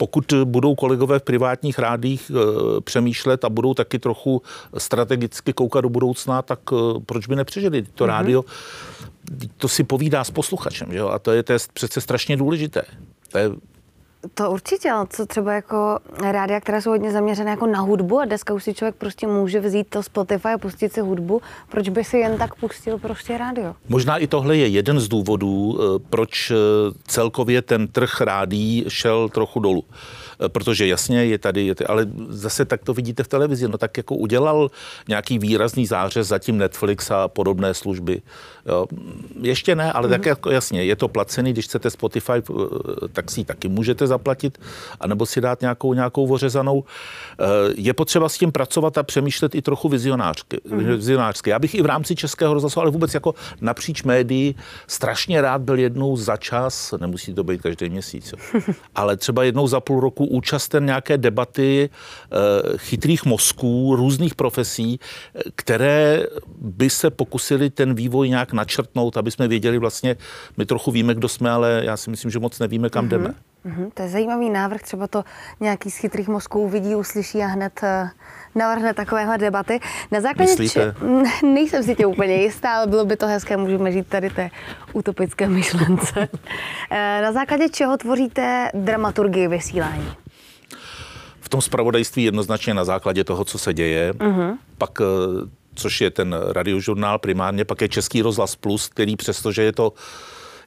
pokud 0.00 0.32
budou 0.44 0.74
kolegové 0.74 1.18
v 1.18 1.22
privátních 1.22 1.78
rádích 1.78 2.30
e, 2.30 2.80
přemýšlet 2.80 3.44
a 3.44 3.48
budou 3.48 3.74
taky 3.74 3.98
trochu 3.98 4.42
strategicky 4.78 5.52
koukat 5.52 5.82
do 5.82 5.88
budoucna, 5.88 6.42
tak 6.42 6.60
e, 6.72 7.00
proč 7.06 7.26
by 7.26 7.36
nepřežili 7.36 7.82
to 7.82 8.04
mm-hmm. 8.04 8.08
rádio? 8.08 8.44
To 9.56 9.68
si 9.68 9.84
povídá 9.84 10.24
s 10.24 10.30
posluchačem, 10.30 10.92
že 10.92 10.98
jo? 10.98 11.08
a 11.08 11.18
to 11.18 11.32
je, 11.32 11.42
to 11.42 11.52
je 11.52 11.58
přece 11.72 12.00
strašně 12.00 12.36
důležité. 12.36 12.82
To 13.32 13.38
je 13.38 13.50
to 14.34 14.50
určitě, 14.50 14.90
ale 14.90 15.06
co 15.10 15.26
třeba 15.26 15.52
jako 15.52 15.98
rádia, 16.20 16.60
které 16.60 16.82
jsou 16.82 16.90
hodně 16.90 17.12
zaměřené 17.12 17.50
jako 17.50 17.66
na 17.66 17.80
hudbu 17.80 18.20
a 18.20 18.24
dneska 18.24 18.54
už 18.54 18.64
si 18.64 18.74
člověk 18.74 18.94
prostě 18.94 19.26
může 19.26 19.60
vzít 19.60 19.88
to 19.88 20.02
Spotify 20.02 20.48
a 20.48 20.58
pustit 20.58 20.92
si 20.92 21.00
hudbu, 21.00 21.42
proč 21.68 21.88
by 21.88 22.04
si 22.04 22.18
jen 22.18 22.38
tak 22.38 22.54
pustil 22.54 22.98
prostě 22.98 23.38
rádio? 23.38 23.74
Možná 23.88 24.16
i 24.16 24.26
tohle 24.26 24.56
je 24.56 24.68
jeden 24.68 25.00
z 25.00 25.08
důvodů, 25.08 25.78
eh, 25.80 25.98
proč 26.10 26.50
eh, 26.50 26.54
celkově 27.06 27.62
ten 27.62 27.88
trh 27.88 28.20
rádí 28.20 28.84
šel 28.88 29.28
trochu 29.28 29.60
dolů. 29.60 29.84
Eh, 30.44 30.48
protože 30.48 30.86
jasně 30.86 31.24
je 31.24 31.38
tady, 31.38 31.66
je 31.66 31.74
tady, 31.74 31.88
ale 31.88 32.06
zase 32.28 32.64
tak 32.64 32.84
to 32.84 32.94
vidíte 32.94 33.22
v 33.22 33.28
televizi, 33.28 33.68
no 33.68 33.78
tak 33.78 33.96
jako 33.96 34.14
udělal 34.14 34.70
nějaký 35.08 35.38
výrazný 35.38 35.86
zářez 35.86 36.28
zatím 36.28 36.58
Netflix 36.58 37.10
a 37.10 37.28
podobné 37.28 37.74
služby. 37.74 38.22
Jo. 38.66 38.86
Ještě 39.40 39.74
ne, 39.74 39.92
ale 39.92 40.08
mm-hmm. 40.08 40.10
tak 40.10 40.26
jako 40.26 40.50
jasně, 40.50 40.84
je 40.84 40.96
to 40.96 41.08
placený, 41.08 41.52
když 41.52 41.64
chcete 41.64 41.90
Spotify, 41.90 42.32
tak 43.12 43.30
si 43.30 43.44
taky 43.44 43.68
můžete 43.68 44.06
zaplatit, 44.10 44.58
anebo 45.00 45.26
si 45.26 45.40
dát 45.40 45.60
nějakou, 45.60 45.94
nějakou 45.94 46.26
ořezanou. 46.26 46.84
Eh, 46.84 47.44
je 47.76 47.94
potřeba 47.94 48.28
s 48.28 48.38
tím 48.38 48.52
pracovat 48.52 48.98
a 48.98 49.02
přemýšlet 49.02 49.54
i 49.54 49.62
trochu 49.62 49.88
vizionářsky. 49.88 50.56
Mm-hmm. 50.56 50.96
vizionářsky. 50.96 51.50
Já 51.50 51.58
bych 51.58 51.74
i 51.74 51.82
v 51.82 51.86
rámci 51.86 52.16
Českého 52.16 52.54
rozhlasu, 52.54 52.80
ale 52.80 52.90
vůbec 52.90 53.14
jako 53.14 53.34
napříč 53.60 54.02
médií 54.02 54.54
strašně 54.86 55.40
rád 55.40 55.62
byl 55.62 55.78
jednou 55.78 56.16
za 56.16 56.36
čas, 56.36 56.94
nemusí 57.00 57.34
to 57.34 57.44
být 57.44 57.62
každý 57.62 57.90
měsíc, 57.90 58.32
jo. 58.32 58.60
ale 58.94 59.16
třeba 59.16 59.44
jednou 59.44 59.66
za 59.66 59.80
půl 59.80 60.00
roku 60.00 60.24
účasten 60.26 60.86
nějaké 60.86 61.18
debaty 61.18 61.90
eh, 61.90 62.78
chytrých 62.78 63.24
mozků 63.24 63.96
různých 63.96 64.34
profesí, 64.34 65.00
které 65.54 66.22
by 66.60 66.90
se 66.90 67.10
pokusili 67.10 67.70
ten 67.70 67.94
vývoj 67.94 68.28
nějak 68.28 68.52
načrtnout, 68.52 69.16
aby 69.16 69.30
jsme 69.30 69.48
věděli 69.48 69.78
vlastně, 69.78 70.16
my 70.56 70.66
trochu 70.66 70.90
víme, 70.90 71.14
kdo 71.14 71.28
jsme, 71.28 71.50
ale 71.50 71.82
já 71.84 71.96
si 71.96 72.10
myslím, 72.10 72.30
že 72.30 72.38
moc 72.38 72.58
nevíme, 72.58 72.90
kam 72.90 73.04
mm-hmm. 73.04 73.08
jdeme. 73.08 73.34
Mm-hmm. 73.66 73.90
To 73.94 74.02
je 74.02 74.08
zajímavý 74.08 74.50
návrh, 74.50 74.82
třeba 74.82 75.06
to 75.06 75.24
nějaký 75.60 75.90
z 75.90 75.96
chytrých 75.96 76.28
mozků 76.28 76.60
uvidí, 76.60 76.94
uslyší 76.94 77.42
a 77.42 77.46
hned 77.46 77.80
uh, 77.82 78.08
navrhne 78.54 78.94
takovéhle 78.94 79.38
debaty. 79.38 79.80
Na 80.10 80.20
základě 80.20 80.50
Myslíte? 80.50 80.94
Č- 80.98 81.46
nejsem 81.46 81.82
si 81.82 81.94
tě 81.94 82.06
úplně 82.06 82.34
jistá, 82.34 82.76
ale 82.76 82.86
bylo 82.86 83.04
by 83.04 83.16
to 83.16 83.26
hezké, 83.26 83.56
můžeme 83.56 83.92
žít 83.92 84.06
tady 84.06 84.30
té 84.30 84.50
utopické 84.92 85.48
myšlence. 85.48 86.28
Eh, 86.92 87.22
na 87.22 87.32
základě 87.32 87.68
čeho 87.68 87.96
tvoříte 87.96 88.70
dramaturgii 88.74 89.48
vysílání? 89.48 90.12
V 91.40 91.48
tom 91.48 91.60
spravodajství 91.60 92.24
jednoznačně 92.24 92.74
na 92.74 92.84
základě 92.84 93.24
toho, 93.24 93.44
co 93.44 93.58
se 93.58 93.74
děje. 93.74 94.12
Uh-huh. 94.12 94.56
Pak 94.78 94.90
eh, 95.00 95.04
což 95.74 96.00
je 96.00 96.10
ten 96.10 96.36
radiožurnál 96.52 97.18
primárně, 97.18 97.64
pak 97.64 97.80
je 97.80 97.88
Český 97.88 98.22
rozhlas 98.22 98.56
Plus, 98.56 98.88
který 98.88 99.16
přestože 99.16 99.62
je 99.62 99.72
to 99.72 99.92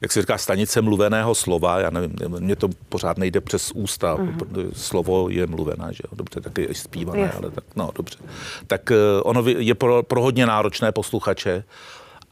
jak 0.04 0.12
se 0.12 0.20
říká, 0.20 0.38
stanice 0.38 0.82
mluveného 0.82 1.34
slova, 1.34 1.80
já 1.80 1.90
nevím, 1.90 2.16
mně 2.38 2.56
to 2.56 2.68
pořád 2.88 3.18
nejde 3.18 3.40
přes 3.40 3.72
ústa, 3.74 4.16
mm-hmm. 4.16 4.70
slovo 4.72 5.28
je 5.28 5.46
mluvené, 5.46 5.88
že 5.90 6.00
jo, 6.04 6.16
dobře, 6.16 6.40
tak 6.40 6.58
je 6.58 6.74
zpívané, 6.74 7.20
yes. 7.20 7.34
ale 7.38 7.50
tak, 7.50 7.64
no, 7.76 7.90
dobře. 7.94 8.18
Tak 8.66 8.90
eh, 8.90 8.96
ono 9.22 9.44
je 9.48 9.74
pro, 9.74 10.02
pro 10.02 10.22
hodně 10.22 10.46
náročné 10.46 10.92
posluchače, 10.92 11.64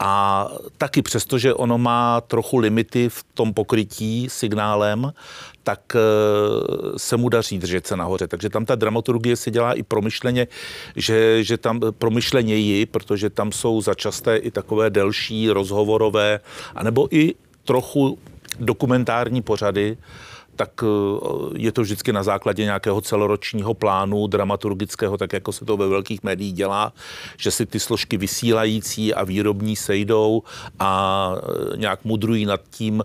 a 0.05 0.49
taky 0.79 1.03
přesto, 1.03 1.39
že 1.39 1.55
ono 1.55 1.79
má 1.79 2.21
trochu 2.21 2.59
limity 2.59 3.09
v 3.09 3.25
tom 3.35 3.55
pokrytí 3.55 4.27
signálem, 4.31 5.13
tak 5.63 5.81
eh, 5.95 6.99
se 6.99 7.17
mu 7.17 7.29
daří 7.29 7.59
držet 7.59 7.87
se 7.87 7.97
nahoře. 7.97 8.29
Takže 8.29 8.51
tam 8.51 8.65
ta 8.65 8.75
dramaturgie 8.75 9.37
se 9.37 9.51
dělá 9.51 9.73
i 9.73 9.83
promyšleně, 9.83 10.47
že, 10.97 11.45
že 11.45 11.59
tam 11.59 11.81
promyšleněji, 11.99 12.87
protože 12.87 13.31
tam 13.31 13.53
jsou 13.53 13.81
začasté 13.81 14.37
i 14.37 14.51
takové 14.51 14.91
delší 14.91 15.51
rozhovorové, 15.51 16.41
anebo 16.75 17.09
i 17.11 17.35
trochu 17.65 18.19
dokumentární 18.61 19.43
pořady, 19.43 19.97
tak 20.57 20.71
eh, 20.83 20.87
je 21.57 21.73
to 21.73 21.83
vždycky 21.83 22.13
na 22.13 22.23
základě 22.23 22.65
nějakého 22.65 23.01
celoročního 23.01 23.75
plánu 23.75 24.27
dramaturgického, 24.27 25.19
tak 25.19 25.33
jako 25.33 25.53
se 25.53 25.65
to 25.65 25.77
ve 25.77 25.89
velkých 25.89 26.23
médiích 26.23 26.53
dělá, 26.53 26.93
že 27.37 27.51
si 27.51 27.67
ty 27.67 27.81
složky 27.81 28.17
vysílající 28.17 29.15
a 29.15 29.25
výrobní 29.25 29.77
sejdou 29.77 30.43
a 30.79 31.33
eh, 31.37 31.77
nějak 31.77 32.05
mudrují 32.05 32.47
nad 32.47 32.61
tím. 32.71 33.05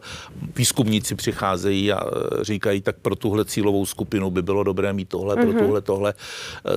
Výzkumníci 0.55 1.15
přicházejí 1.15 1.91
a 1.91 2.03
eh, 2.07 2.43
říkají, 2.43 2.81
tak 2.81 2.95
pro 3.01 3.15
tuhle 3.15 3.45
cílovou 3.45 3.85
skupinu 3.85 4.31
by 4.31 4.41
bylo 4.41 4.63
dobré 4.63 4.93
mít 4.93 5.09
tohle, 5.09 5.35
mm-hmm. 5.35 5.41
pro 5.41 5.51
mhm. 5.51 5.59
tuhle, 5.59 5.81
tohle, 5.81 6.13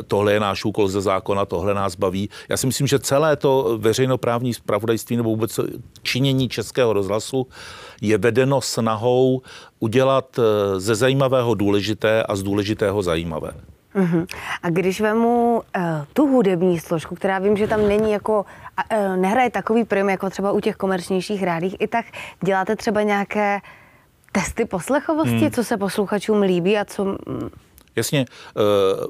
tohle 0.07 0.33
je 0.33 0.41
náš 0.41 0.65
úkol 0.65 0.89
ze 0.89 1.01
zákona, 1.01 1.45
tohle 1.45 1.75
nás 1.75 1.97
baví. 1.97 2.31
Já 2.49 2.57
si 2.57 2.67
myslím, 2.67 2.87
že 2.87 2.99
celé 2.99 3.37
to 3.37 3.79
veřejnoprávní 3.79 4.55
zpravodajství 4.55 5.17
nebo 5.17 5.31
vůbec 5.31 5.61
činění 6.03 6.49
českého 6.49 6.93
rozhlasu 6.93 7.47
je 8.01 8.19
vedeno 8.19 8.61
snahou 8.61 9.43
udělat 9.79 10.39
eh, 10.39 10.81
ze 10.81 10.95
zajímavého 10.95 11.55
důležité 11.55 12.23
a 12.23 12.37
z 12.37 12.43
důležitého 12.43 13.03
zajímavé. 13.03 13.53
Uh-huh. 13.95 14.27
A 14.63 14.71
když 14.71 15.01
vemu 15.01 15.63
uh, 15.77 15.83
tu 16.13 16.27
hudební 16.27 16.81
složku, 16.81 17.15
která 17.15 17.39
vím, 17.39 17.57
že 17.57 17.67
tam 17.67 17.89
není 17.89 18.13
jako, 18.13 18.47
uh, 18.93 19.17
nehraje 19.17 19.51
takový 19.51 19.85
prim 19.85 20.09
jako 20.09 20.31
třeba 20.31 20.53
u 20.53 20.61
těch 20.61 20.77
komerčnějších 20.77 21.43
rádích, 21.43 21.77
i 21.79 21.87
tak 21.87 22.07
děláte 22.45 22.77
třeba 22.77 23.03
nějaké 23.03 23.61
testy 24.33 24.65
poslechovosti, 24.65 25.37
hmm. 25.37 25.51
co 25.51 25.65
se 25.65 25.77
posluchačům 25.77 26.43
líbí 26.43 26.79
a 26.79 26.85
co... 26.85 27.17
Jasně. 27.97 28.27
Uh, 28.57 29.07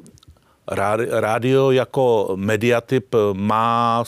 rádio 1.20 1.70
jako 1.70 2.32
mediatyp 2.36 3.14
má 3.32 4.04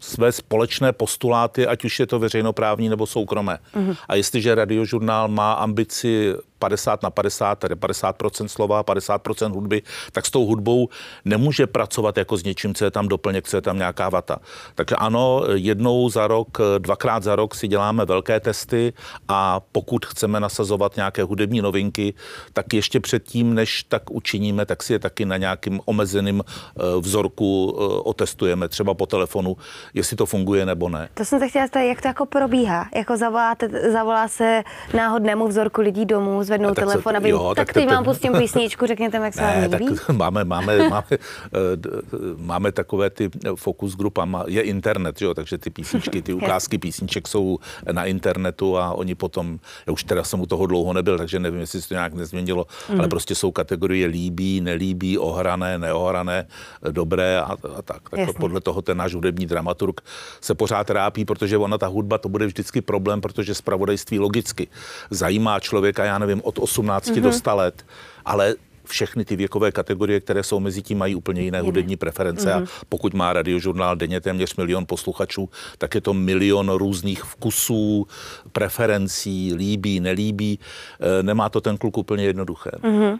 své 0.00 0.32
společné 0.32 0.92
postuláty, 0.92 1.66
ať 1.66 1.84
už 1.84 2.00
je 2.00 2.06
to 2.06 2.18
veřejnoprávní 2.18 2.88
nebo 2.88 3.06
soukromé. 3.06 3.58
Mm-hmm. 3.74 3.96
A 4.08 4.14
jestliže 4.14 4.54
radiožurnál 4.54 5.28
má 5.28 5.52
ambici 5.52 6.34
50 6.58 7.02
na 7.02 7.10
50, 7.10 7.54
tedy 7.58 7.74
50% 7.74 8.46
slova, 8.46 8.84
50% 8.84 9.54
hudby, 9.54 9.82
tak 10.12 10.26
s 10.26 10.30
tou 10.30 10.46
hudbou 10.46 10.88
nemůže 11.24 11.66
pracovat 11.66 12.16
jako 12.16 12.36
s 12.36 12.44
něčím, 12.44 12.74
co 12.74 12.84
je 12.84 12.90
tam 12.90 13.08
doplněk, 13.08 13.48
co 13.48 13.56
je 13.56 13.60
tam 13.60 13.78
nějaká 13.78 14.08
vata. 14.08 14.38
Takže 14.74 14.96
ano, 14.96 15.42
jednou 15.54 16.08
za 16.08 16.26
rok, 16.26 16.58
dvakrát 16.78 17.22
za 17.22 17.36
rok 17.36 17.54
si 17.54 17.68
děláme 17.68 18.04
velké 18.04 18.40
testy 18.40 18.92
a 19.28 19.60
pokud 19.72 20.06
chceme 20.06 20.40
nasazovat 20.40 20.96
nějaké 20.96 21.22
hudební 21.22 21.62
novinky, 21.62 22.14
tak 22.52 22.74
ještě 22.74 23.00
předtím, 23.00 23.54
než 23.54 23.82
tak 23.82 24.10
učiníme, 24.10 24.66
tak 24.66 24.82
si 24.82 24.92
je 24.92 24.98
taky 24.98 25.24
na 25.24 25.36
nějakým 25.36 25.80
omezeným 25.84 26.42
eh, 26.46 26.82
vzorku 27.00 27.76
eh, 27.78 28.00
otestujeme, 28.04 28.68
třeba 28.68 28.94
po 28.94 29.06
telefonu, 29.06 29.56
jestli 29.94 30.16
to 30.16 30.26
funguje 30.26 30.66
nebo 30.66 30.88
ne. 30.88 31.08
To 31.14 31.24
jsem 31.24 31.38
se 31.38 31.48
chtěla 31.48 31.66
jak 31.82 32.02
to 32.02 32.08
jako 32.08 32.26
probíhá? 32.26 32.88
Jako 32.94 33.16
zavoláte, 33.16 33.68
zavolá 33.92 34.28
se 34.28 34.62
náhodnému 34.94 35.48
vzorku 35.48 35.80
lidí 35.80 36.04
domů, 36.04 36.42
zvednout 36.46 36.74
tak 36.74 36.84
telefon, 36.84 37.12
se, 37.12 37.16
aby 37.16 37.28
jo, 37.28 37.54
tak, 37.56 37.66
tak 37.66 37.74
teď 37.74 37.86
mám 37.86 38.04
pustím 38.04 38.32
písničku, 38.32 38.86
řekněte, 38.86 39.16
jak 39.16 39.34
se 39.34 39.40
vám 39.40 39.62
líbí. 39.62 39.86
Tak 39.96 40.08
máme, 40.16 40.44
máme, 40.44 40.78
máme, 40.88 41.06
eh, 41.10 41.18
máme 42.36 42.72
takové 42.72 43.10
ty 43.10 43.30
focus 43.54 43.96
grupa, 43.96 44.28
je 44.46 44.62
internet, 44.62 45.22
jo, 45.22 45.34
takže 45.34 45.58
ty 45.58 45.70
písničky, 45.70 46.22
ty 46.22 46.32
ukázky 46.42 46.78
písniček 46.78 47.28
jsou 47.28 47.58
na 47.92 48.04
internetu 48.04 48.78
a 48.78 48.92
oni 48.92 49.14
potom, 49.14 49.58
já 49.86 49.92
už 49.92 50.04
teda 50.04 50.24
jsem 50.24 50.40
u 50.40 50.46
toho 50.46 50.66
dlouho 50.66 50.92
nebyl, 50.92 51.18
takže 51.18 51.38
nevím, 51.38 51.60
jestli 51.60 51.82
se 51.82 51.88
to 51.88 51.94
nějak 51.94 52.14
nezměnilo, 52.14 52.66
mm. 52.88 52.98
ale 52.98 53.08
prostě 53.08 53.34
jsou 53.34 53.50
kategorie 53.50 54.06
líbí, 54.06 54.60
nelíbí, 54.60 55.18
ohrané, 55.18 55.78
neohrané, 55.78 56.46
dobré 56.90 57.40
a, 57.40 57.56
a 57.78 57.82
tak. 57.82 58.10
Tak 58.10 58.18
Jasně. 58.18 58.34
podle 58.40 58.60
toho 58.60 58.82
ten 58.82 58.96
náš 58.96 59.14
hudební 59.14 59.46
dramaturg 59.46 60.00
se 60.40 60.54
pořád 60.54 60.86
trápí, 60.86 61.24
protože 61.24 61.58
ona 61.58 61.78
ta 61.78 61.86
hudba, 61.86 62.18
to 62.18 62.28
bude 62.28 62.46
vždycky 62.46 62.80
problém, 62.80 63.20
protože 63.20 63.54
zpravodajství 63.54 64.18
logicky 64.18 64.68
zajímá 65.10 65.60
člověka, 65.60 66.04
já 66.04 66.18
nevím, 66.18 66.35
nevím, 66.36 66.42
od 66.44 66.58
18 66.58 67.08
mm-hmm. 67.08 67.20
do 67.20 67.32
100 67.32 67.56
let, 67.56 67.84
ale 68.24 68.54
všechny 68.84 69.24
ty 69.24 69.36
věkové 69.36 69.72
kategorie, 69.72 70.20
které 70.20 70.42
jsou 70.42 70.60
mezi 70.60 70.82
tím, 70.82 70.98
mají 70.98 71.14
úplně 71.14 71.42
jiné 71.42 71.60
hudební 71.60 71.96
preference. 71.96 72.48
Mm-hmm. 72.48 72.62
A 72.62 72.86
pokud 72.88 73.14
má 73.14 73.32
radiožurnál 73.32 73.96
denně 73.96 74.20
téměř 74.20 74.56
milion 74.56 74.86
posluchačů, 74.86 75.50
tak 75.78 75.94
je 75.94 76.00
to 76.00 76.14
milion 76.14 76.70
různých 76.70 77.24
vkusů, 77.24 78.06
preferencí, 78.52 79.54
líbí, 79.54 80.00
nelíbí. 80.00 80.58
E, 81.00 81.22
nemá 81.22 81.48
to 81.48 81.60
ten 81.60 81.78
kluk 81.78 81.98
úplně 81.98 82.24
jednoduché. 82.24 82.70
Mm-hmm. 82.70 83.18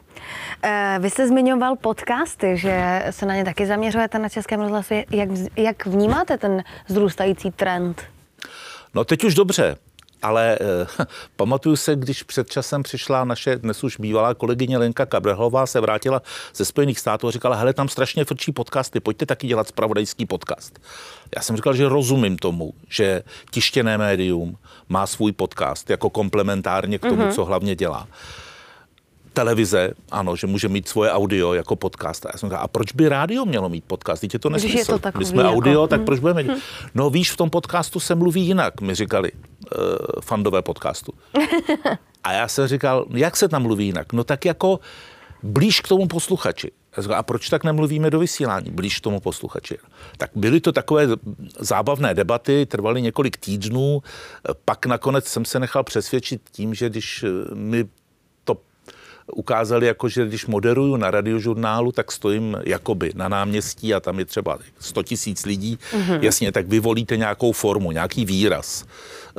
E, 0.63 0.99
vy 1.01 1.11
jste 1.11 1.29
zmiňoval 1.29 1.77
podcasty, 1.77 2.57
že 2.57 3.07
se 3.11 3.27
na 3.27 3.35
ně 3.35 3.45
taky 3.45 3.67
zaměřujete 3.67 4.19
na 4.19 4.29
Českém 4.29 4.61
rozhlasu. 4.61 4.95
Jak, 5.11 5.29
jak 5.57 5.87
vnímáte 5.87 6.39
ten 6.39 6.63
zrůstající 6.89 7.51
trend? 7.51 8.03
No 8.95 9.05
teď 9.05 9.25
už 9.25 9.35
dobře 9.35 9.77
ale 10.23 10.59
eh, 10.61 11.05
pamatuju 11.37 11.77
se, 11.77 11.97
když 11.97 12.23
před 12.23 12.51
časem 12.51 12.83
přišla 12.83 13.25
naše 13.25 13.57
dnes 13.57 13.85
už 13.85 13.97
bývalá 14.01 14.35
kolegyně 14.35 14.79
Lenka 14.79 15.07
Kabrehlová, 15.07 15.67
se 15.67 15.81
vrátila 15.81 16.23
ze 16.55 16.65
Spojených 16.65 17.01
států 17.01 17.29
a 17.29 17.31
říkala, 17.31 17.57
hele, 17.57 17.73
tam 17.73 17.89
strašně 17.89 18.25
frčí 18.25 18.53
podcasty, 18.53 19.01
pojďte 19.01 19.27
taky 19.27 19.47
dělat 19.47 19.69
spravodajský 19.69 20.27
podcast. 20.27 20.79
Já 21.37 21.43
jsem 21.43 21.57
říkal, 21.57 21.75
že 21.75 21.89
rozumím 21.89 22.37
tomu, 22.39 22.75
že 22.89 23.23
tištěné 23.51 23.99
médium 23.99 24.59
má 24.89 25.07
svůj 25.07 25.33
podcast 25.33 25.91
jako 25.91 26.11
komplementárně 26.11 26.99
k 26.99 27.03
tomu, 27.03 27.23
mm-hmm. 27.23 27.35
co 27.35 27.45
hlavně 27.45 27.75
dělá 27.75 28.09
televize, 29.37 29.91
ano, 30.11 30.37
že 30.37 30.47
může 30.47 30.69
mít 30.69 30.89
svoje 30.89 31.11
audio 31.11 31.53
jako 31.53 31.77
podcast. 31.77 32.27
A 32.27 32.29
já 32.33 32.39
jsem 32.39 32.49
říkal, 32.49 32.65
a 32.65 32.69
proč 32.69 32.93
by 32.93 33.09
rádio 33.09 33.45
mělo 33.45 33.69
mít 33.69 33.85
podcast? 33.85 34.21
Teď 34.21 34.35
je 34.35 34.39
to 34.39 34.51
nesmysl. 34.51 34.79
Je 34.79 34.85
to 34.85 34.99
takový, 34.99 35.25
My 35.25 35.29
jsme 35.29 35.43
jako... 35.43 35.55
audio, 35.55 35.87
tak 35.87 35.99
hmm. 35.99 36.07
proč 36.07 36.21
budeme 36.21 36.43
mít? 36.43 36.53
Hmm. 36.53 36.61
No 36.95 37.11
víš, 37.11 37.31
v 37.33 37.37
tom 37.37 37.51
podcastu 37.51 38.01
se 38.01 38.15
mluví 38.15 38.47
jinak, 38.47 38.81
mi 38.81 38.95
říkali 38.95 39.33
uh, 39.33 39.41
fandové 40.25 40.63
podcastu. 40.63 41.13
a 42.25 42.33
já 42.33 42.49
jsem 42.49 42.67
říkal, 42.67 43.07
jak 43.11 43.37
se 43.37 43.49
tam 43.49 43.63
mluví 43.63 43.87
jinak? 43.87 44.13
No 44.13 44.25
tak 44.25 44.45
jako 44.45 44.81
blíž 45.43 45.81
k 45.81 45.89
tomu 45.89 46.09
posluchači. 46.09 46.71
A 47.15 47.23
proč 47.23 47.49
tak 47.49 47.65
nemluvíme 47.65 48.11
do 48.11 48.19
vysílání, 48.19 48.71
blíž 48.71 49.01
k 49.01 49.03
tomu 49.03 49.21
posluchači? 49.21 49.79
Tak 50.17 50.31
byly 50.35 50.61
to 50.61 50.73
takové 50.73 51.07
zábavné 51.59 52.15
debaty, 52.15 52.67
trvaly 52.67 53.03
několik 53.03 53.37
týdnů, 53.37 54.03
pak 54.65 54.87
nakonec 54.87 55.27
jsem 55.27 55.45
se 55.45 55.61
nechal 55.61 55.85
přesvědčit 55.85 56.43
tím, 56.53 56.75
že 56.75 56.89
když 56.89 57.25
mi 57.55 57.85
ukázali, 59.33 59.87
jako 59.87 60.09
že 60.09 60.27
když 60.27 60.47
moderuju 60.47 60.97
na 60.97 61.11
radiožurnálu, 61.11 61.93
tak 61.93 62.13
stojím 62.13 62.57
jakoby 62.65 63.13
na 63.15 63.29
náměstí 63.29 63.95
a 63.95 64.01
tam 64.01 64.19
je 64.19 64.25
třeba 64.25 64.59
100 64.79 65.03
tisíc 65.03 65.47
lidí. 65.47 65.79
Mm-hmm. 65.93 66.19
Jasně, 66.23 66.53
tak 66.53 66.67
vyvolíte 66.67 67.17
nějakou 67.17 67.53
formu, 67.53 67.93
nějaký 67.93 68.25
výraz 68.25 68.85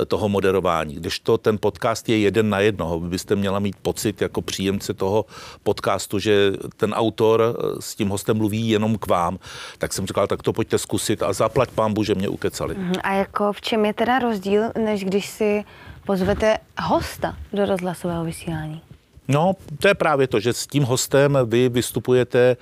toho 0.08 0.30
moderování. 0.30 0.96
Když 0.96 1.20
to 1.20 1.38
ten 1.38 1.58
podcast 1.58 2.10
je 2.10 2.20
jeden 2.20 2.50
na 2.50 2.60
jednoho, 2.60 3.00
vy 3.00 3.10
byste 3.10 3.36
měla 3.36 3.60
mít 3.60 3.76
pocit 3.82 4.22
jako 4.22 4.42
příjemce 4.42 4.94
toho 4.94 5.26
podcastu, 5.64 6.20
že 6.20 6.52
ten 6.78 6.94
autor 6.94 7.42
eh, 7.42 7.82
s 7.82 7.96
tím 7.96 8.10
hostem 8.10 8.38
mluví 8.38 8.70
jenom 8.70 8.98
k 8.98 9.08
vám, 9.08 9.40
tak 9.78 9.94
jsem 9.94 10.08
říkal, 10.08 10.28
tak 10.28 10.44
to 10.44 10.54
pojďte 10.54 10.78
zkusit 10.78 11.24
a 11.24 11.34
zaplať 11.34 11.70
pán 11.70 11.94
že 12.02 12.16
mě 12.16 12.30
ukecali. 12.30 12.76
Mm-hmm. 12.76 13.00
A 13.04 13.14
jako 13.14 13.54
v 13.54 13.62
čem 13.62 13.86
je 13.86 13.94
teda 13.94 14.20
rozdíl, 14.20 14.62
než 14.86 15.04
když 15.04 15.26
si 15.26 15.64
pozvete 16.06 16.58
hosta 16.82 17.36
do 17.54 17.66
rozhlasového 17.66 18.24
vysílání? 18.24 18.82
No, 19.28 19.54
to 19.80 19.88
je 19.88 19.94
právě 19.94 20.28
to, 20.28 20.40
že 20.40 20.54
s 20.54 20.68
tím 20.68 20.84
hostem 20.84 21.38
vy 21.46 21.70
vystupujete... 21.70 22.58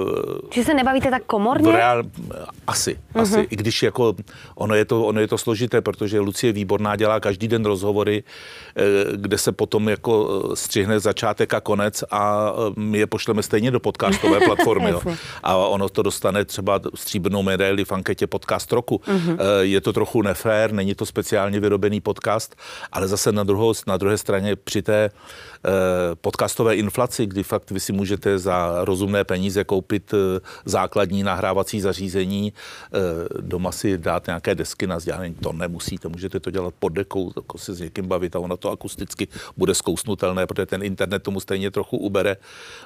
Uh, 0.00 0.38
že 0.52 0.64
se 0.64 0.74
nebavíte 0.74 1.10
tak 1.10 1.22
komorně? 1.24 1.72
Reál, 1.72 2.02
asi, 2.66 2.98
uh-huh. 3.14 3.20
asi. 3.20 3.40
I 3.50 3.56
když 3.56 3.82
jako 3.82 4.14
ono 4.54 4.74
je, 4.74 4.84
to, 4.84 5.04
ono 5.04 5.20
je 5.20 5.28
to 5.28 5.38
složité, 5.38 5.80
protože 5.80 6.20
Lucie 6.20 6.52
Výborná 6.52 6.96
dělá 6.96 7.20
každý 7.20 7.48
den 7.48 7.64
rozhovory, 7.64 8.22
uh, 8.22 9.16
kde 9.16 9.38
se 9.38 9.52
potom 9.52 9.88
jako 9.88 10.42
eh, 10.52 10.56
střihne 10.56 11.00
začátek 11.00 11.54
a 11.54 11.60
konec 11.60 12.04
a 12.10 12.52
my 12.76 12.98
je 12.98 13.06
pošleme 13.06 13.42
stejně 13.42 13.70
do 13.70 13.80
podcastové 13.80 14.40
platformy. 14.44 14.90
jo. 14.90 15.00
A 15.42 15.56
ono 15.56 15.88
to 15.88 16.02
dostane 16.02 16.44
třeba 16.44 16.80
stříbrnou 16.94 17.42
medaili 17.42 17.84
v 17.84 17.92
anketě 17.92 18.26
podcast 18.26 18.72
roku. 18.72 18.96
Uh-huh. 18.96 19.32
Uh, 19.32 19.38
je 19.60 19.80
to 19.80 19.92
trochu 19.92 20.22
nefér, 20.22 20.72
není 20.72 20.94
to 20.94 21.06
speciálně 21.06 21.60
vyrobený 21.60 22.00
podcast, 22.00 22.56
ale 22.92 23.08
zase 23.08 23.32
na, 23.32 23.44
druhou, 23.44 23.72
na 23.86 23.96
druhé 23.96 24.18
straně 24.18 24.56
při 24.56 24.82
té 24.82 25.10
podcastové 26.20 26.76
inflaci, 26.76 27.26
kdy 27.26 27.42
fakt 27.42 27.70
vy 27.70 27.80
si 27.80 27.92
můžete 27.92 28.38
za 28.38 28.84
rozumné 28.84 29.24
peníze 29.24 29.64
koupit 29.64 30.14
eh, 30.14 30.40
základní 30.64 31.22
nahrávací 31.22 31.80
zařízení, 31.80 32.52
eh, 32.52 32.98
doma 33.40 33.72
si 33.72 33.98
dát 33.98 34.26
nějaké 34.26 34.54
desky 34.54 34.86
na 34.86 34.96
vzdělání. 34.96 35.34
To 35.34 35.52
nemusíte, 35.52 36.08
můžete 36.08 36.40
to 36.40 36.50
dělat 36.50 36.74
pod 36.78 36.88
dekou, 36.88 37.32
jako 37.36 37.58
se 37.58 37.74
s 37.74 37.80
někým 37.80 38.06
bavit 38.06 38.36
a 38.36 38.38
ono 38.38 38.56
to 38.56 38.70
akusticky 38.70 39.28
bude 39.56 39.74
zkousnutelné, 39.74 40.46
protože 40.46 40.66
ten 40.66 40.82
internet 40.82 41.22
tomu 41.22 41.40
stejně 41.40 41.70
trochu 41.70 41.96
ubere. 41.96 42.36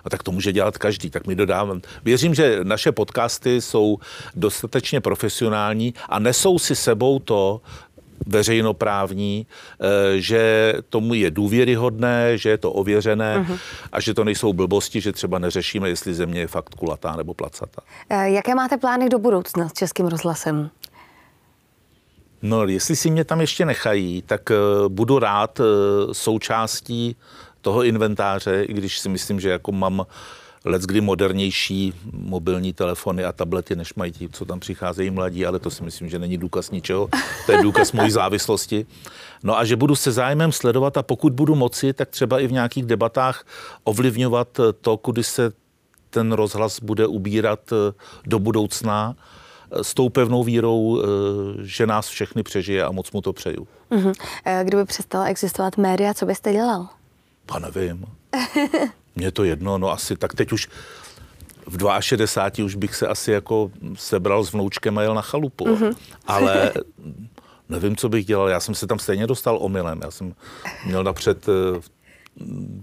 A 0.04 0.10
tak 0.10 0.22
to 0.22 0.32
může 0.32 0.52
dělat 0.52 0.78
každý. 0.78 1.10
Tak 1.10 1.26
mi 1.26 1.34
dodávám. 1.34 1.80
Věřím, 2.04 2.34
že 2.34 2.60
naše 2.62 2.92
podcasty 2.92 3.60
jsou 3.60 3.98
dostatečně 4.34 5.00
profesionální 5.00 5.94
a 6.08 6.18
nesou 6.18 6.58
si 6.58 6.76
sebou 6.76 7.18
to, 7.18 7.60
veřejnoprávní, 8.26 9.46
eh, 9.46 10.20
že 10.20 10.74
tomu 10.88 11.14
je 11.14 11.30
důvěryhodné, 11.30 12.38
že 12.38 12.48
je 12.48 12.58
to 12.58 12.72
ověřené 12.72 13.38
uh-huh. 13.38 13.58
a 13.92 14.00
že 14.00 14.14
to 14.14 14.24
nejsou 14.24 14.52
blbosti, 14.52 15.00
že 15.00 15.12
třeba 15.12 15.38
neřešíme, 15.38 15.88
jestli 15.88 16.14
země 16.14 16.40
je 16.40 16.46
fakt 16.46 16.74
kulatá 16.74 17.16
nebo 17.16 17.34
placatá. 17.34 17.82
Eh, 18.10 18.30
jaké 18.30 18.54
máte 18.54 18.76
plány 18.76 19.08
do 19.08 19.18
budoucna 19.18 19.68
s 19.68 19.72
Českým 19.72 20.06
rozhlasem? 20.06 20.70
No, 22.42 22.66
jestli 22.66 22.96
si 22.96 23.10
mě 23.10 23.24
tam 23.24 23.40
ještě 23.40 23.64
nechají, 23.64 24.22
tak 24.22 24.50
eh, 24.50 24.54
budu 24.88 25.18
rád 25.18 25.60
součástí 26.12 27.16
toho 27.60 27.84
inventáře, 27.84 28.64
i 28.64 28.72
když 28.72 28.98
si 28.98 29.08
myslím, 29.08 29.40
že 29.40 29.50
jako 29.50 29.72
mám 29.72 30.06
kdy 30.64 31.00
modernější 31.00 31.94
mobilní 32.12 32.72
telefony 32.72 33.24
a 33.24 33.32
tablety, 33.32 33.76
než 33.76 33.94
mají 33.94 34.12
ti, 34.12 34.28
co 34.32 34.44
tam 34.44 34.60
přicházejí 34.60 35.10
mladí, 35.10 35.46
ale 35.46 35.58
to 35.58 35.70
si 35.70 35.84
myslím, 35.84 36.08
že 36.08 36.18
není 36.18 36.38
důkaz 36.38 36.70
ničeho. 36.70 37.08
To 37.46 37.52
je 37.52 37.62
důkaz 37.62 37.92
mojí 37.92 38.10
závislosti. 38.20 38.86
No 39.42 39.58
a 39.58 39.64
že 39.64 39.76
budu 39.76 39.96
se 39.96 40.12
zájmem 40.12 40.52
sledovat 40.52 40.96
a 40.96 41.02
pokud 41.02 41.32
budu 41.32 41.54
moci, 41.54 41.92
tak 41.92 42.08
třeba 42.08 42.40
i 42.40 42.46
v 42.46 42.52
nějakých 42.52 42.84
debatách 42.84 43.44
ovlivňovat 43.84 44.60
to, 44.80 44.96
kudy 44.96 45.24
se 45.24 45.52
ten 46.14 46.32
rozhlas 46.32 46.80
bude 46.80 47.06
ubírat 47.06 47.60
eh, 47.72 47.92
do 48.26 48.38
budoucna 48.38 49.14
eh, 49.16 49.84
s 49.84 49.94
tou 49.94 50.08
pevnou 50.08 50.44
vírou, 50.44 51.00
eh, 51.00 51.06
že 51.62 51.86
nás 51.86 52.08
všechny 52.08 52.42
přežije 52.42 52.84
a 52.84 52.90
moc 52.90 53.12
mu 53.12 53.20
to 53.20 53.32
přeju. 53.32 53.66
Uh-huh. 53.90 54.14
Kdyby 54.64 54.84
přestala 54.84 55.26
existovat 55.26 55.76
média, 55.76 56.14
co 56.14 56.26
byste 56.26 56.52
dělal? 56.52 56.88
A 57.48 57.58
nevím. 57.58 58.06
Mně 59.16 59.30
to 59.30 59.44
jedno, 59.44 59.78
no 59.78 59.90
asi 59.90 60.16
tak 60.16 60.34
teď 60.34 60.52
už 60.52 60.68
v 61.66 62.00
62 62.00 62.64
už 62.64 62.74
bych 62.74 62.94
se 62.94 63.06
asi 63.06 63.32
jako 63.32 63.70
sebral 63.94 64.44
s 64.44 64.52
vnoučkem 64.52 64.98
a 64.98 65.02
jel 65.02 65.14
na 65.14 65.22
chalupu. 65.22 65.64
Uh-huh. 65.64 65.96
Ale 66.26 66.72
nevím, 67.68 67.96
co 67.96 68.08
bych 68.08 68.24
dělal. 68.24 68.48
Já 68.48 68.60
jsem 68.60 68.74
se 68.74 68.86
tam 68.86 68.98
stejně 68.98 69.26
dostal 69.26 69.58
omylem. 69.60 70.00
Já 70.04 70.10
jsem 70.10 70.34
měl 70.86 71.04
napřed 71.04 71.46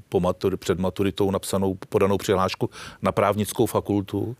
po 0.09 0.19
maturi, 0.19 0.57
před 0.57 0.79
maturitou 0.79 1.31
napsanou, 1.31 1.77
podanou 1.89 2.17
přihlášku 2.17 2.69
na 3.01 3.11
právnickou 3.11 3.65
fakultu, 3.65 4.35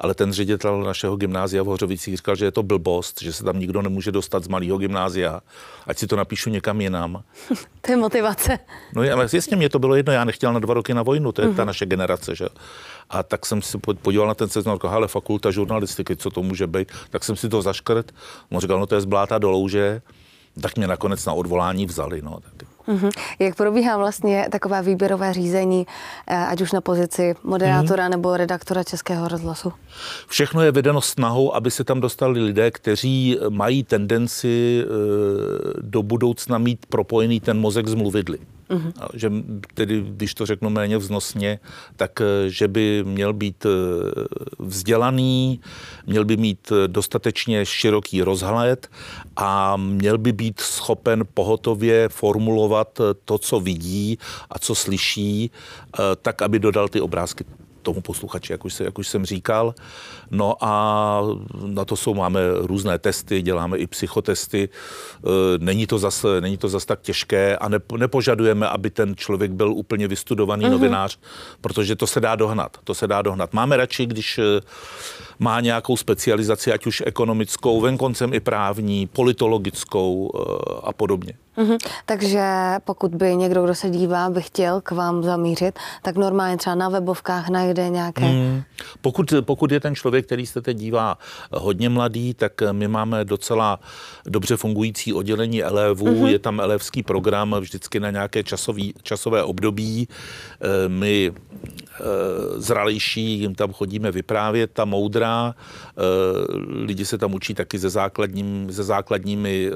ale 0.00 0.14
ten 0.14 0.32
ředitel 0.32 0.82
našeho 0.82 1.16
gymnázia 1.16 1.62
v 1.62 1.66
Hořovicích 1.66 2.16
říkal, 2.16 2.36
že 2.36 2.44
je 2.44 2.52
to 2.52 2.62
blbost, 2.62 3.22
že 3.22 3.32
se 3.32 3.44
tam 3.44 3.58
nikdo 3.58 3.82
nemůže 3.82 4.12
dostat 4.12 4.44
z 4.44 4.48
malého 4.48 4.78
gymnázia, 4.78 5.40
ať 5.86 5.98
si 5.98 6.06
to 6.06 6.16
napíšu 6.16 6.50
někam 6.50 6.80
jinam. 6.80 7.22
to 7.80 7.92
je 7.92 7.96
motivace. 7.96 8.58
No 8.94 9.02
ale 9.12 9.28
jasně, 9.32 9.56
mě 9.56 9.68
to 9.68 9.78
bylo 9.78 9.94
jedno, 9.94 10.12
já 10.12 10.24
nechtěl 10.24 10.52
na 10.52 10.58
dva 10.58 10.74
roky 10.74 10.94
na 10.94 11.02
vojnu, 11.02 11.32
to 11.32 11.42
je 11.42 11.48
uh-huh. 11.48 11.56
ta 11.56 11.62
mhm. 11.62 11.66
naše 11.66 11.86
generace, 11.86 12.34
že 12.34 12.46
a 13.10 13.22
tak 13.22 13.46
jsem 13.46 13.62
si 13.62 13.78
podíval 13.78 14.28
na 14.28 14.34
ten 14.34 14.48
seznam, 14.48 14.76
říkal, 14.76 14.90
hele, 14.90 15.08
fakulta 15.08 15.50
žurnalistiky, 15.50 16.16
co 16.16 16.30
to 16.30 16.42
může 16.42 16.66
být, 16.66 16.88
tak 17.10 17.24
jsem 17.24 17.36
si 17.36 17.48
to 17.48 17.62
zaškrt. 17.62 18.12
On 18.50 18.60
říkal, 18.60 18.80
no 18.80 18.86
to 18.86 18.94
je 18.94 19.00
zbláta 19.00 19.38
do 19.38 19.50
louže, 19.50 20.02
tak 20.60 20.76
mě 20.76 20.86
nakonec 20.86 21.26
na 21.26 21.32
odvolání 21.32 21.86
vzali. 21.86 22.22
No, 22.22 22.38
tak. 22.40 22.68
Mm-hmm. 22.88 23.10
Jak 23.38 23.54
probíhá 23.54 23.96
vlastně 23.96 24.48
takové 24.50 24.82
výběrové 24.82 25.32
řízení, 25.32 25.86
eh, 26.26 26.36
ať 26.36 26.60
už 26.60 26.72
na 26.72 26.80
pozici 26.80 27.34
moderátora 27.42 28.06
mm-hmm. 28.06 28.10
nebo 28.10 28.36
redaktora 28.36 28.84
Českého 28.84 29.28
rozhlasu? 29.28 29.72
Všechno 30.26 30.62
je 30.62 30.72
vedeno 30.72 31.00
snahou, 31.00 31.54
aby 31.54 31.70
se 31.70 31.84
tam 31.84 32.00
dostali 32.00 32.40
lidé, 32.40 32.70
kteří 32.70 33.38
mají 33.48 33.84
tendenci 33.84 34.84
eh, 34.84 34.86
do 35.80 36.02
budoucna 36.02 36.58
mít 36.58 36.86
propojený 36.86 37.40
ten 37.40 37.60
mozek 37.60 37.88
z 37.88 37.94
mluvidly. 37.94 38.38
Mm-hmm. 38.70 38.92
Že 39.14 39.30
tedy, 39.74 40.04
když 40.08 40.34
to 40.34 40.46
řeknu 40.46 40.70
méně 40.70 40.98
vznosně, 40.98 41.58
tak 41.96 42.20
eh, 42.20 42.50
že 42.50 42.68
by 42.68 43.04
měl 43.04 43.32
být 43.32 43.66
vzdělaný, 44.58 45.60
měl 46.06 46.24
by 46.24 46.36
mít 46.36 46.72
dostatečně 46.86 47.66
široký 47.66 48.22
rozhled 48.22 48.88
a 49.36 49.76
měl 49.76 50.18
by 50.18 50.32
být 50.32 50.60
schopen 50.60 51.24
pohotově 51.34 52.08
formulovat 52.08 53.00
to, 53.24 53.38
co 53.38 53.60
vidí 53.60 54.18
a 54.50 54.58
co 54.58 54.74
slyší, 54.74 55.50
eh, 55.50 56.02
tak, 56.22 56.42
aby 56.42 56.58
dodal 56.58 56.88
ty 56.88 57.00
obrázky 57.00 57.44
tomu 57.82 58.00
posluchači, 58.00 58.52
jak 58.52 58.64
už, 58.64 58.74
se, 58.74 58.84
jak 58.84 58.98
už 58.98 59.08
jsem 59.08 59.24
říkal. 59.24 59.74
No 60.30 60.54
a 60.60 61.22
na 61.66 61.84
to 61.84 61.96
jsou, 61.96 62.14
máme 62.14 62.40
různé 62.54 62.98
testy, 62.98 63.42
děláme 63.42 63.78
i 63.78 63.86
psychotesty. 63.86 64.68
E, 64.68 65.28
není 65.58 65.86
to 65.86 65.98
zas, 65.98 66.26
není 66.40 66.56
to 66.56 66.68
zas 66.68 66.84
tak 66.84 67.00
těžké 67.00 67.56
a 67.56 67.68
nepožadujeme, 67.96 68.68
aby 68.68 68.90
ten 68.90 69.16
člověk 69.16 69.50
byl 69.50 69.72
úplně 69.72 70.08
vystudovaný 70.08 70.64
mm-hmm. 70.64 70.70
novinář, 70.70 71.18
protože 71.60 71.96
to 71.96 72.06
se 72.06 72.20
dá 72.20 72.36
dohnat. 72.36 72.76
To 72.84 72.94
se 72.94 73.06
dá 73.06 73.22
dohnat. 73.22 73.52
Máme 73.52 73.76
radši, 73.76 74.06
když 74.06 74.38
e, 74.38 74.60
má 75.40 75.60
nějakou 75.60 75.96
specializaci, 75.96 76.72
ať 76.72 76.86
už 76.86 77.02
ekonomickou, 77.06 77.80
venkoncem 77.80 78.34
i 78.34 78.40
právní, 78.40 79.06
politologickou 79.06 80.30
e, 80.34 80.40
a 80.82 80.92
podobně. 80.92 81.32
Mm-hmm. 81.58 81.78
Takže 82.06 82.42
pokud 82.84 83.14
by 83.14 83.36
někdo, 83.36 83.64
kdo 83.64 83.74
se 83.74 83.90
dívá, 83.90 84.30
by 84.30 84.42
chtěl 84.42 84.80
k 84.80 84.90
vám 84.90 85.22
zamířit, 85.22 85.78
tak 86.02 86.16
normálně 86.16 86.56
třeba 86.56 86.74
na 86.74 86.88
webovkách 86.88 87.48
najde 87.48 87.88
nějaké... 87.88 88.24
Mm. 88.24 88.62
Pokud, 89.00 89.34
pokud 89.40 89.72
je 89.72 89.80
ten 89.80 89.94
člověk, 89.94 90.26
který 90.26 90.46
se 90.46 90.62
teď 90.62 90.76
dívá 90.76 91.18
hodně 91.52 91.88
mladý, 91.88 92.34
tak 92.34 92.52
my 92.72 92.88
máme 92.88 93.24
docela 93.24 93.80
dobře 94.26 94.56
fungující 94.56 95.12
oddělení 95.12 95.62
elevů, 95.62 96.06
mm-hmm. 96.06 96.26
je 96.26 96.38
tam 96.38 96.60
elevský 96.60 97.02
program 97.02 97.56
vždycky 97.60 98.00
na 98.00 98.10
nějaké 98.10 98.42
časový, 98.44 98.94
časové 99.02 99.42
období. 99.42 100.08
My 100.88 101.32
zralejší 102.56 103.40
jim 103.40 103.54
tam 103.54 103.72
chodíme 103.72 104.10
vyprávět, 104.10 104.70
ta 104.72 104.84
moudrá, 104.84 105.54
e, 105.54 106.02
lidi 106.84 107.04
se 107.04 107.18
tam 107.18 107.34
učí 107.34 107.54
taky 107.54 107.78
se, 107.78 107.90
základním, 107.90 108.72
se 108.72 108.84
základními 108.84 109.70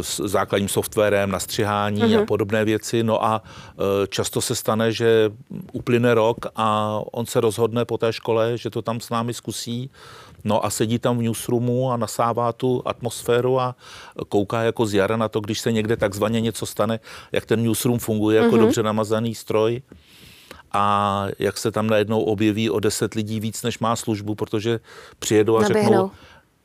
s 0.00 0.20
základním 0.24 0.68
softwarem 0.68 1.30
na 1.30 1.40
střihání 1.40 2.00
mm-hmm. 2.00 2.14
a 2.14 2.18
mhm. 2.18 2.26
podobné 2.26 2.64
věci. 2.64 3.02
No 3.02 3.24
a 3.24 3.42
e, 3.42 4.06
často 4.06 4.40
se 4.40 4.54
stane, 4.54 4.92
že 4.92 5.30
uplyne 5.72 6.14
rok 6.14 6.46
a 6.56 6.98
on 7.12 7.26
se 7.26 7.40
rozhodne 7.40 7.84
po 7.84 7.98
té 7.98 8.12
škole, 8.12 8.58
že 8.58 8.70
to 8.70 8.82
tam 8.82 9.00
s 9.00 9.10
námi 9.10 9.34
zkusí. 9.34 9.90
No 10.44 10.64
a 10.64 10.70
sedí 10.70 10.98
tam 10.98 11.18
v 11.18 11.22
newsroomu 11.22 11.92
a 11.92 11.96
nasává 11.96 12.52
tu 12.52 12.82
atmosféru 12.84 13.60
a 13.60 13.74
kouká 14.28 14.62
jako 14.62 14.86
z 14.86 14.94
jara 14.94 15.16
na 15.16 15.28
to, 15.28 15.40
když 15.40 15.60
se 15.60 15.72
někde 15.72 15.96
takzvaně 15.96 16.40
něco 16.40 16.66
stane, 16.66 17.00
jak 17.32 17.46
ten 17.46 17.62
newsroom 17.62 17.98
funguje 17.98 18.38
jako 18.38 18.56
mm-hmm. 18.56 18.60
dobře 18.60 18.82
namazaný 18.82 19.34
stroj 19.34 19.82
a 20.74 21.26
jak 21.38 21.58
se 21.58 21.70
tam 21.70 21.86
najednou 21.86 22.22
objeví 22.22 22.70
o 22.70 22.80
deset 22.80 23.14
lidí 23.14 23.40
víc, 23.40 23.62
než 23.62 23.78
má 23.78 23.96
službu, 23.96 24.34
protože 24.34 24.80
přijedou 25.18 25.56
a 25.56 25.62
Naběhnou. 25.62 25.88
řeknou, 25.88 26.10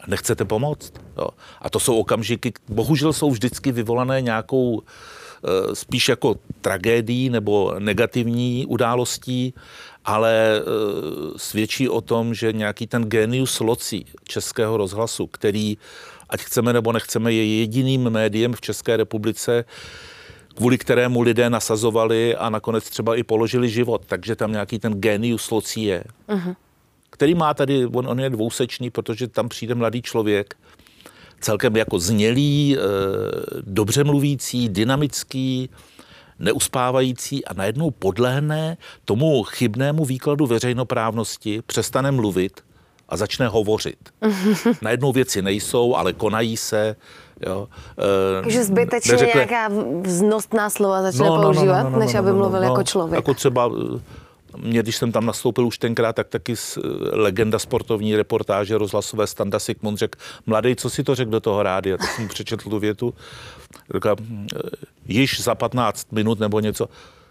nechcete 0.08 0.46
pomoct. 0.46 0.94
Jo. 1.18 1.28
A 1.62 1.70
to 1.70 1.80
jsou 1.80 2.00
okamžiky, 2.00 2.54
bohužel 2.70 3.14
jsou 3.14 3.32
vždycky 3.32 3.72
vyvolané 3.72 4.22
nějakou 4.22 4.82
eh, 4.82 5.76
spíš 5.76 6.10
jako 6.10 6.36
tragédií 6.62 7.30
nebo 7.30 7.76
negativní 7.80 8.66
událostí, 8.66 9.54
ale 10.06 10.34
eh, 10.60 10.64
svědčí 11.38 11.90
o 11.90 12.02
tom, 12.02 12.34
že 12.34 12.54
nějaký 12.54 12.88
ten 12.88 13.04
genius 13.04 13.60
loci 13.60 14.06
českého 14.24 14.78
rozhlasu, 14.78 15.28
který, 15.28 15.78
ať 16.30 16.42
chceme 16.42 16.74
nebo 16.74 16.92
nechceme, 16.92 17.34
je 17.34 17.60
jediným 17.60 18.10
médiem 18.10 18.54
v 18.54 18.62
České 18.62 18.98
republice, 18.98 19.66
kvůli 20.56 20.78
kterému 20.78 21.22
lidé 21.22 21.50
nasazovali 21.50 22.36
a 22.36 22.50
nakonec 22.50 22.90
třeba 22.90 23.16
i 23.16 23.24
položili 23.24 23.70
život. 23.70 24.02
Takže 24.08 24.36
tam 24.36 24.52
nějaký 24.52 24.80
ten 24.80 24.94
genius 24.94 25.52
locí 25.52 25.84
je. 25.84 26.04
Uh-huh 26.30 26.56
který 27.20 27.36
má 27.36 27.54
tady, 27.54 27.86
on, 27.86 28.08
on 28.08 28.20
je 28.20 28.30
dvousečný, 28.30 28.90
protože 28.90 29.28
tam 29.28 29.50
přijde 29.50 29.76
mladý 29.76 30.02
člověk, 30.02 30.56
celkem 31.40 31.76
jako 31.76 32.00
znělý, 32.00 32.78
e, 32.78 32.80
dobře 33.62 34.04
mluvící, 34.04 34.70
dynamický, 34.70 35.70
neuspávající 36.40 37.46
a 37.46 37.54
najednou 37.54 37.92
podlehne 37.92 38.78
tomu 39.06 39.44
chybnému 39.44 40.06
výkladu 40.06 40.48
veřejnoprávnosti, 40.48 41.62
přestane 41.66 42.12
mluvit 42.12 42.62
a 43.10 43.18
začne 43.18 43.48
hovořit. 43.48 44.00
najednou 44.82 45.12
věci 45.12 45.42
nejsou, 45.42 45.96
ale 45.96 46.14
konají 46.14 46.58
se. 46.58 46.96
Jo. 47.48 47.68
Takže 48.44 48.64
zbytečně 48.64 49.12
neřekne, 49.12 49.46
nějaká 49.46 49.70
vznostná 50.02 50.70
slova 50.70 51.02
začne 51.02 51.26
no, 51.26 51.36
no, 51.38 51.42
používat, 51.42 51.84
no, 51.84 51.84
no, 51.84 51.90
no, 51.90 52.00
no, 52.00 52.06
než 52.06 52.16
aby 52.16 52.32
mluvil 52.32 52.60
no, 52.60 52.68
jako 52.68 52.84
člověk. 52.84 53.16
Jako 53.16 53.34
třeba 53.34 53.72
mě, 54.62 54.84
když 54.84 54.96
jsem 54.96 55.12
tam 55.12 55.26
nastoupil 55.26 55.68
už 55.68 55.78
tenkrát, 55.78 56.14
tak 56.14 56.28
taky 56.28 56.56
legenda 57.12 57.60
sportovní 57.60 58.16
reportáže 58.16 58.78
rozhlasové 58.78 59.28
Standa 59.28 59.60
Sigmund 59.60 59.98
řekl, 59.98 60.20
mladý, 60.46 60.76
co 60.76 60.90
si 60.90 61.04
to 61.04 61.16
řekl 61.16 61.32
do 61.32 61.40
toho 61.40 61.64
rádia? 61.64 61.98
Tak 61.98 62.10
jsem 62.12 62.28
přečetl 62.28 62.70
tu 62.70 62.80
větu. 62.80 63.14
Řekl, 63.94 64.16
již 65.08 65.42
za 65.42 65.56
15 65.56 66.12
minut 66.12 66.40
nebo 66.40 66.60
něco. 66.60 66.90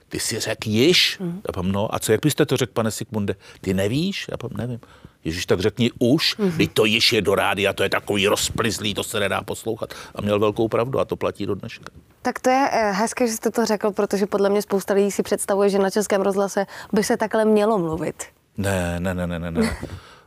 Ty 0.08 0.20
si 0.20 0.40
řekl 0.40 0.68
již? 0.68 1.18
Mm. 1.20 1.40
Já 1.48 1.52
pam, 1.52 1.72
no, 1.72 1.94
a 1.94 1.98
co, 1.98 2.12
jak 2.12 2.20
byste 2.22 2.46
to 2.46 2.56
řekl, 2.56 2.72
pane 2.72 2.90
Sigmunde? 2.90 3.34
Ty 3.60 3.74
nevíš? 3.74 4.26
Já 4.30 4.36
pam, 4.36 4.50
nevím. 4.56 4.80
Ježíš, 5.24 5.46
tak 5.46 5.60
řekni 5.60 5.90
už, 5.98 6.38
mm-hmm. 6.38 6.70
to 6.74 6.84
již 6.84 7.12
je 7.12 7.22
do 7.22 7.34
rádia, 7.34 7.72
to 7.72 7.82
je 7.82 7.88
takový 7.88 8.26
rozplizlý, 8.26 8.94
to 8.94 9.04
se 9.04 9.20
nedá 9.20 9.42
poslouchat. 9.42 9.94
A 10.14 10.22
měl 10.22 10.38
velkou 10.38 10.68
pravdu 10.68 11.00
a 11.00 11.04
to 11.04 11.16
platí 11.16 11.46
do 11.46 11.54
dneška. 11.54 11.84
Tak 12.22 12.38
to 12.38 12.50
je 12.50 12.68
eh, 12.72 12.92
hezké, 12.92 13.26
že 13.26 13.32
jste 13.32 13.50
to 13.50 13.64
řekl, 13.64 13.90
protože 13.90 14.26
podle 14.26 14.50
mě 14.50 14.62
spousta 14.62 14.94
lidí 14.94 15.10
si 15.10 15.22
představuje, 15.22 15.68
že 15.68 15.78
na 15.78 15.90
Českém 15.90 16.22
rozhlase 16.22 16.66
by 16.92 17.04
se 17.04 17.16
takhle 17.16 17.44
mělo 17.44 17.78
mluvit. 17.78 18.24
Ne, 18.56 19.00
ne, 19.00 19.14
ne, 19.14 19.26
ne, 19.26 19.38
ne. 19.38 19.50
ne. 19.50 19.76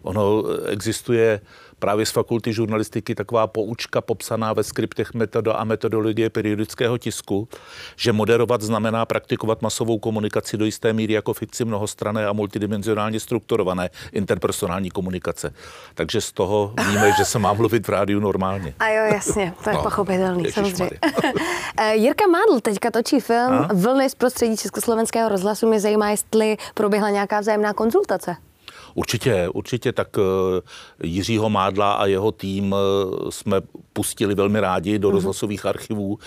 Ono 0.01 0.43
existuje 0.67 1.41
právě 1.81 2.05
z 2.05 2.11
fakulty 2.11 2.53
žurnalistiky 2.53 3.15
taková 3.15 3.47
poučka 3.47 4.01
popsaná 4.01 4.53
ve 4.53 4.63
skriptech 4.63 5.13
metoda 5.13 5.53
a 5.53 5.63
metodologie 5.63 6.29
periodického 6.29 6.97
tisku, 6.97 7.47
že 7.95 8.13
moderovat 8.13 8.61
znamená 8.61 9.05
praktikovat 9.05 9.61
masovou 9.61 9.99
komunikaci 9.99 10.57
do 10.57 10.65
jisté 10.65 10.93
míry 10.93 11.13
jako 11.13 11.33
fikci 11.33 11.65
mnohostrané 11.65 12.27
a 12.27 12.33
multidimenzionálně 12.33 13.19
strukturované 13.19 13.89
interpersonální 14.11 14.89
komunikace. 14.89 15.53
Takže 15.93 16.21
z 16.21 16.31
toho 16.31 16.73
víme, 16.87 17.11
že 17.17 17.25
se 17.25 17.39
má 17.39 17.53
mluvit 17.53 17.87
v 17.87 17.89
rádiu 17.89 18.19
normálně. 18.19 18.73
A 18.79 18.87
jo, 18.89 19.03
jasně, 19.13 19.53
to 19.63 19.69
je 19.69 19.75
no, 19.75 19.83
pochopitelný, 19.83 20.51
samozřejmě. 20.51 20.89
Eh, 21.77 21.95
Jirka 21.95 22.27
Mádl 22.27 22.59
teďka 22.59 22.91
točí 22.91 23.19
film 23.19 23.53
a? 23.53 23.69
Vlny 23.73 24.09
z 24.09 24.15
prostředí 24.15 24.57
Československého 24.57 25.29
rozhlasu. 25.29 25.67
Mě 25.67 25.79
zajímá, 25.79 26.09
jestli 26.09 26.57
proběhla 26.73 27.09
nějaká 27.09 27.39
vzájemná 27.39 27.73
konzultace. 27.73 28.35
Určitě, 28.93 29.49
určitě 29.49 29.91
tak 29.91 30.08
eh, 30.17 30.62
Jiřího 31.08 31.49
Mádla 31.49 31.93
a 31.93 32.06
jeho 32.06 32.32
tým 32.32 32.75
eh, 32.75 33.32
jsme 33.32 33.62
pustili 33.93 34.36
velmi 34.36 34.60
rádi 34.60 34.99
do 34.99 35.08
mhm. 35.08 35.15
rozhlasových 35.15 35.65
archivů, 35.65 36.19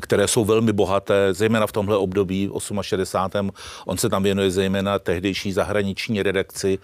které 0.00 0.28
jsou 0.28 0.44
velmi 0.44 0.72
bohaté, 0.72 1.34
zejména 1.34 1.66
v 1.66 1.72
tomhle 1.72 1.96
období 1.96 2.50
68. 2.82 3.50
On 3.86 3.98
se 3.98 4.08
tam 4.08 4.22
věnuje 4.22 4.50
zejména 4.50 4.98
tehdejší 4.98 5.52
zahraniční 5.52 6.22
redakci 6.22 6.78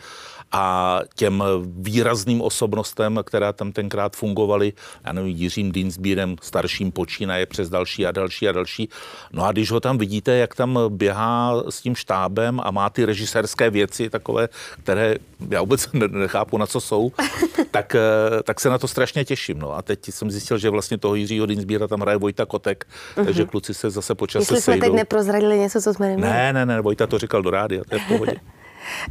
a 0.52 1.00
těm 1.14 1.44
výrazným 1.66 2.40
osobnostem, 2.40 3.20
která 3.24 3.52
tam 3.52 3.72
tenkrát 3.72 4.16
fungovaly, 4.16 4.72
já 5.04 5.12
nevím, 5.12 5.36
Jiřím 5.36 5.72
Dinsbírem, 5.72 6.36
starším 6.42 6.92
počínaje 6.92 7.46
přes 7.46 7.68
další 7.68 8.06
a 8.06 8.12
další 8.12 8.48
a 8.48 8.52
další. 8.52 8.88
No 9.32 9.44
a 9.44 9.52
když 9.52 9.70
ho 9.70 9.80
tam 9.80 9.98
vidíte, 9.98 10.36
jak 10.36 10.54
tam 10.54 10.78
běhá 10.88 11.62
s 11.70 11.80
tím 11.80 11.94
štábem 11.94 12.60
a 12.64 12.70
má 12.70 12.90
ty 12.90 13.04
režisérské 13.04 13.70
věci 13.70 14.10
takové, 14.10 14.48
které 14.82 15.16
já 15.50 15.60
vůbec 15.60 15.88
nechápu, 16.08 16.58
na 16.58 16.66
co 16.66 16.80
jsou, 16.80 17.12
tak, 17.70 17.94
eh, 17.94 18.00
tak 18.42 18.60
se 18.60 18.68
na 18.68 18.78
to 18.78 18.88
strašně 18.88 19.24
těším. 19.24 19.58
No 19.58 19.72
a 19.72 19.82
teď 19.82 19.98
jsem 20.10 20.30
zjistil, 20.30 20.58
že 20.58 20.70
vlastně 20.70 20.98
toho 20.98 21.14
Jiřího 21.14 21.46
Dinsbíra 21.46 21.86
tam 21.88 22.00
hraje 22.00 22.18
Vojta 22.18 22.46
Kotek, 22.46 22.86
uh-huh. 23.16 23.24
takže 23.24 23.44
kluci 23.44 23.74
se 23.74 23.90
zase 23.90 24.14
počas 24.14 24.40
Jestli 24.40 24.56
jsme 24.56 24.72
sejdou. 24.72 24.86
teď 24.86 24.92
neprozradili 24.92 25.58
něco, 25.58 25.80
co 25.80 25.94
jsme 25.94 26.06
neměli. 26.08 26.32
Ne, 26.32 26.52
ne, 26.52 26.66
ne, 26.66 26.80
Vojta 26.80 27.06
to 27.06 27.18
říkal 27.18 27.42
do 27.42 27.50
rádia, 27.50 27.82
to 27.88 27.94
je 27.94 28.00
v 28.00 28.08
pohodě. 28.08 28.36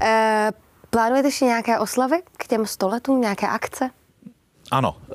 Eh, 0.02 0.52
Plánujete 0.90 1.28
ještě 1.28 1.46
nějaké 1.46 1.80
oslavy 1.80 2.18
k 2.38 2.48
těm 2.48 2.66
stoletům, 2.66 3.22
nějaké 3.22 3.48
akce? 3.48 3.90
Ano, 4.72 4.96
eh, 5.10 5.14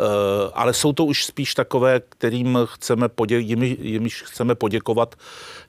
ale 0.55 0.75
jsou 0.75 0.92
to 0.92 1.05
už 1.05 1.25
spíš 1.25 1.55
takové, 1.55 2.01
kterým 2.09 2.59
chceme 2.64 3.09
podě- 3.09 3.38
jimi, 3.38 3.77
jimiž 3.81 4.22
chceme 4.22 4.55
poděkovat 4.55 5.14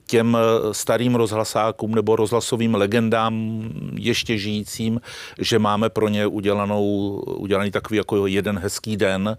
těm 0.06 0.36
eh, 0.36 0.74
starým 0.74 1.14
rozhlasákům 1.14 1.94
nebo 1.94 2.16
rozhlasovým 2.16 2.74
legendám 2.74 3.62
ještě 3.94 4.38
žijícím, 4.38 5.00
že 5.38 5.58
máme 5.58 5.90
pro 5.90 6.08
ně 6.08 6.26
udělanou, 6.26 7.16
udělaný 7.26 7.70
takový 7.70 7.96
jako 7.96 8.26
jeden 8.26 8.58
hezký 8.58 8.96
den 8.96 9.36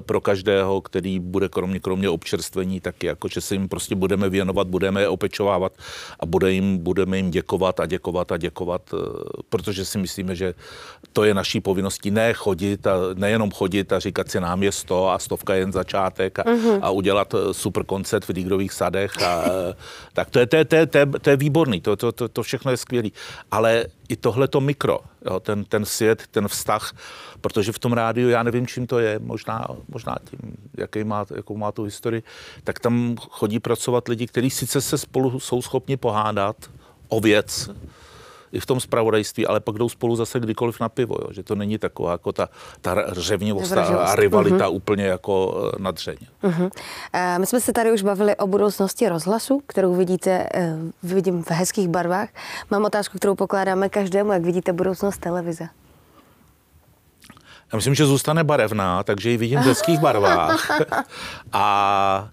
pro 0.00 0.20
každého, 0.20 0.80
který 0.80 1.18
bude 1.18 1.48
kromě, 1.48 1.80
kromě 1.80 2.08
občerstvení 2.08 2.80
taky, 2.80 3.06
jako 3.06 3.28
že 3.28 3.40
se 3.40 3.54
jim 3.54 3.68
prostě 3.68 3.94
budeme 3.94 4.28
věnovat, 4.28 4.66
budeme 4.66 5.00
je 5.00 5.08
opečovávat 5.08 5.72
a 6.20 6.26
bude 6.26 6.52
jim, 6.52 6.78
budeme 6.78 7.16
jim 7.16 7.30
děkovat 7.30 7.80
a 7.80 7.86
děkovat 7.86 8.32
a 8.32 8.36
děkovat, 8.36 8.82
eh, 8.94 8.96
protože 9.48 9.84
si 9.84 9.98
myslíme, 9.98 10.36
že 10.36 10.54
to 11.12 11.24
je 11.24 11.34
naší 11.34 11.60
povinností 11.60 12.10
ne 12.10 12.34
chodit 12.34 12.86
a 12.86 12.96
nejenom 13.14 13.50
chodit 13.50 13.92
a 13.92 13.98
říkat 13.98 14.30
si 14.30 14.40
nám 14.40 14.62
je 14.62 14.72
sto 14.72 15.10
a 15.10 15.18
stovka 15.18 15.54
jen 15.54 15.72
začátek 15.72 16.38
a, 16.38 16.42
mm-hmm. 16.42 16.78
a 16.82 16.90
udělat 16.90 17.34
super 17.52 17.84
koncert 17.84 18.28
v 18.28 18.32
Dígrových 18.32 18.72
sadech 18.72 19.22
a 19.22 19.44
tak 20.12 20.30
to 20.30 20.38
je, 20.38 20.46
to 20.46 20.56
je, 20.56 20.64
to 20.64 20.76
je, 20.76 20.86
to 20.86 20.98
je, 20.98 21.06
to 21.06 21.30
je 21.30 21.36
výborný, 21.36 21.80
to, 21.80 21.96
to, 21.96 22.12
to, 22.12 22.28
to 22.28 22.42
všechno 22.42 22.70
je 22.70 22.76
skvělý. 22.76 23.12
Ale 23.50 23.86
i 24.08 24.16
tohle 24.16 24.48
to 24.48 24.60
mikro, 24.60 25.00
jo, 25.24 25.40
ten, 25.40 25.64
ten 25.64 25.84
svět, 25.84 26.22
ten 26.30 26.48
vztah, 26.48 26.92
protože 27.40 27.72
v 27.72 27.78
tom 27.78 27.92
rádiu, 27.92 28.28
já 28.28 28.42
nevím, 28.42 28.66
čím 28.66 28.86
to 28.86 28.98
je, 28.98 29.18
možná, 29.18 29.66
možná 29.88 30.16
tím, 30.30 30.56
jaký 30.76 31.04
má, 31.04 31.26
jakou 31.36 31.56
má 31.56 31.72
tu 31.72 31.82
historii, 31.82 32.22
tak 32.64 32.78
tam 32.78 33.16
chodí 33.30 33.60
pracovat 33.60 34.08
lidi, 34.08 34.26
kteří 34.26 34.50
sice 34.50 34.80
se 34.80 34.98
spolu 34.98 35.40
jsou 35.40 35.62
schopni 35.62 35.96
pohádat 35.96 36.56
o 37.08 37.20
věc, 37.20 37.70
i 38.52 38.60
v 38.60 38.66
tom 38.66 38.80
spravodajství, 38.80 39.46
ale 39.46 39.60
pak 39.60 39.74
jdou 39.74 39.88
spolu 39.88 40.16
zase 40.16 40.40
kdykoliv 40.40 40.80
na 40.80 40.88
pivo, 40.88 41.16
jo? 41.20 41.28
že 41.30 41.42
to 41.42 41.54
není 41.54 41.78
taková 41.78 42.12
jako 42.12 42.32
ta, 42.32 42.48
ta 42.80 42.96
řevnivost 43.12 43.72
a 43.72 44.16
rivalita 44.16 44.68
uh-huh. 44.68 44.74
úplně 44.74 45.04
jako 45.04 45.64
eh, 45.74 45.82
nadřeň. 45.82 46.16
Uh-huh. 46.44 46.70
My 47.38 47.46
jsme 47.46 47.60
se 47.60 47.72
tady 47.72 47.92
už 47.92 48.02
bavili 48.02 48.36
o 48.36 48.46
budoucnosti 48.46 49.08
rozhlasu, 49.08 49.62
kterou 49.66 49.94
vidíte, 49.94 50.48
eh, 50.54 50.76
vidím 51.02 51.42
v 51.42 51.50
hezkých 51.50 51.88
barvách. 51.88 52.28
Mám 52.70 52.84
otázku, 52.84 53.18
kterou 53.18 53.34
pokládáme 53.34 53.88
každému, 53.88 54.32
jak 54.32 54.42
vidíte 54.42 54.72
budoucnost 54.72 55.18
televize. 55.18 55.68
Já 57.72 57.76
myslím, 57.76 57.94
že 57.94 58.06
zůstane 58.06 58.44
barevná, 58.44 59.02
takže 59.02 59.30
ji 59.30 59.36
vidím 59.36 59.60
v 59.60 59.66
hezkých 59.66 60.00
barvách. 60.00 60.70
a 61.52 62.28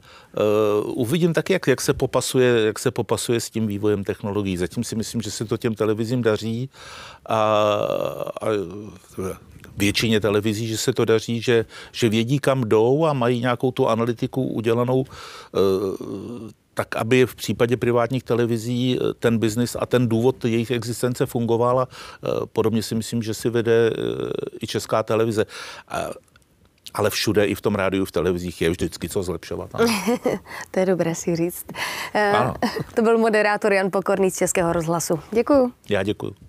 uvidím 0.83 1.33
taky, 1.33 1.53
jak, 1.53 1.67
jak, 1.67 1.81
se 1.81 1.93
popasuje, 1.93 2.65
jak 2.65 2.79
se 2.79 2.91
popasuje 2.91 3.39
s 3.39 3.49
tím 3.49 3.67
vývojem 3.67 4.03
technologií. 4.03 4.57
Zatím 4.57 4.83
si 4.83 4.95
myslím, 4.95 5.21
že 5.21 5.31
se 5.31 5.45
to 5.45 5.57
těm 5.57 5.75
televizím 5.75 6.21
daří 6.21 6.69
a, 7.25 7.35
a 8.41 8.47
většině 9.77 10.19
televizí, 10.19 10.67
že 10.67 10.77
se 10.77 10.93
to 10.93 11.05
daří, 11.05 11.41
že, 11.41 11.65
že 11.91 12.09
vědí, 12.09 12.39
kam 12.39 12.61
jdou 12.61 13.05
a 13.05 13.13
mají 13.13 13.39
nějakou 13.39 13.71
tu 13.71 13.87
analytiku 13.87 14.43
udělanou 14.43 14.99
uh, 15.01 16.49
tak 16.73 16.95
aby 16.95 17.25
v 17.25 17.35
případě 17.35 17.77
privátních 17.77 18.23
televizí 18.23 18.99
ten 19.19 19.37
biznis 19.37 19.75
a 19.79 19.85
ten 19.85 20.07
důvod 20.07 20.45
jejich 20.45 20.71
existence 20.71 21.25
fungoval 21.25 21.79
a 21.79 21.87
podobně 22.53 22.83
si 22.83 22.95
myslím, 22.95 23.23
že 23.23 23.33
si 23.33 23.49
vede 23.49 23.91
i 24.61 24.67
česká 24.67 25.03
televize 25.03 25.45
ale 26.93 27.09
všude, 27.09 27.45
i 27.45 27.55
v 27.55 27.61
tom 27.61 27.75
rádiu, 27.75 28.05
v 28.05 28.11
televizích 28.11 28.61
je 28.61 28.69
vždycky 28.69 29.09
co 29.09 29.23
zlepšovat. 29.23 29.69
to 30.71 30.79
je 30.79 30.85
dobré 30.85 31.15
si 31.15 31.35
říct. 31.35 31.65
Eh, 32.13 32.31
ano. 32.31 32.53
to 32.95 33.01
byl 33.01 33.17
moderátor 33.17 33.73
Jan 33.73 33.91
Pokorný 33.91 34.31
z 34.31 34.37
Českého 34.37 34.73
rozhlasu. 34.73 35.19
Děkuju. 35.31 35.71
Já 35.89 36.03
děkuju. 36.03 36.48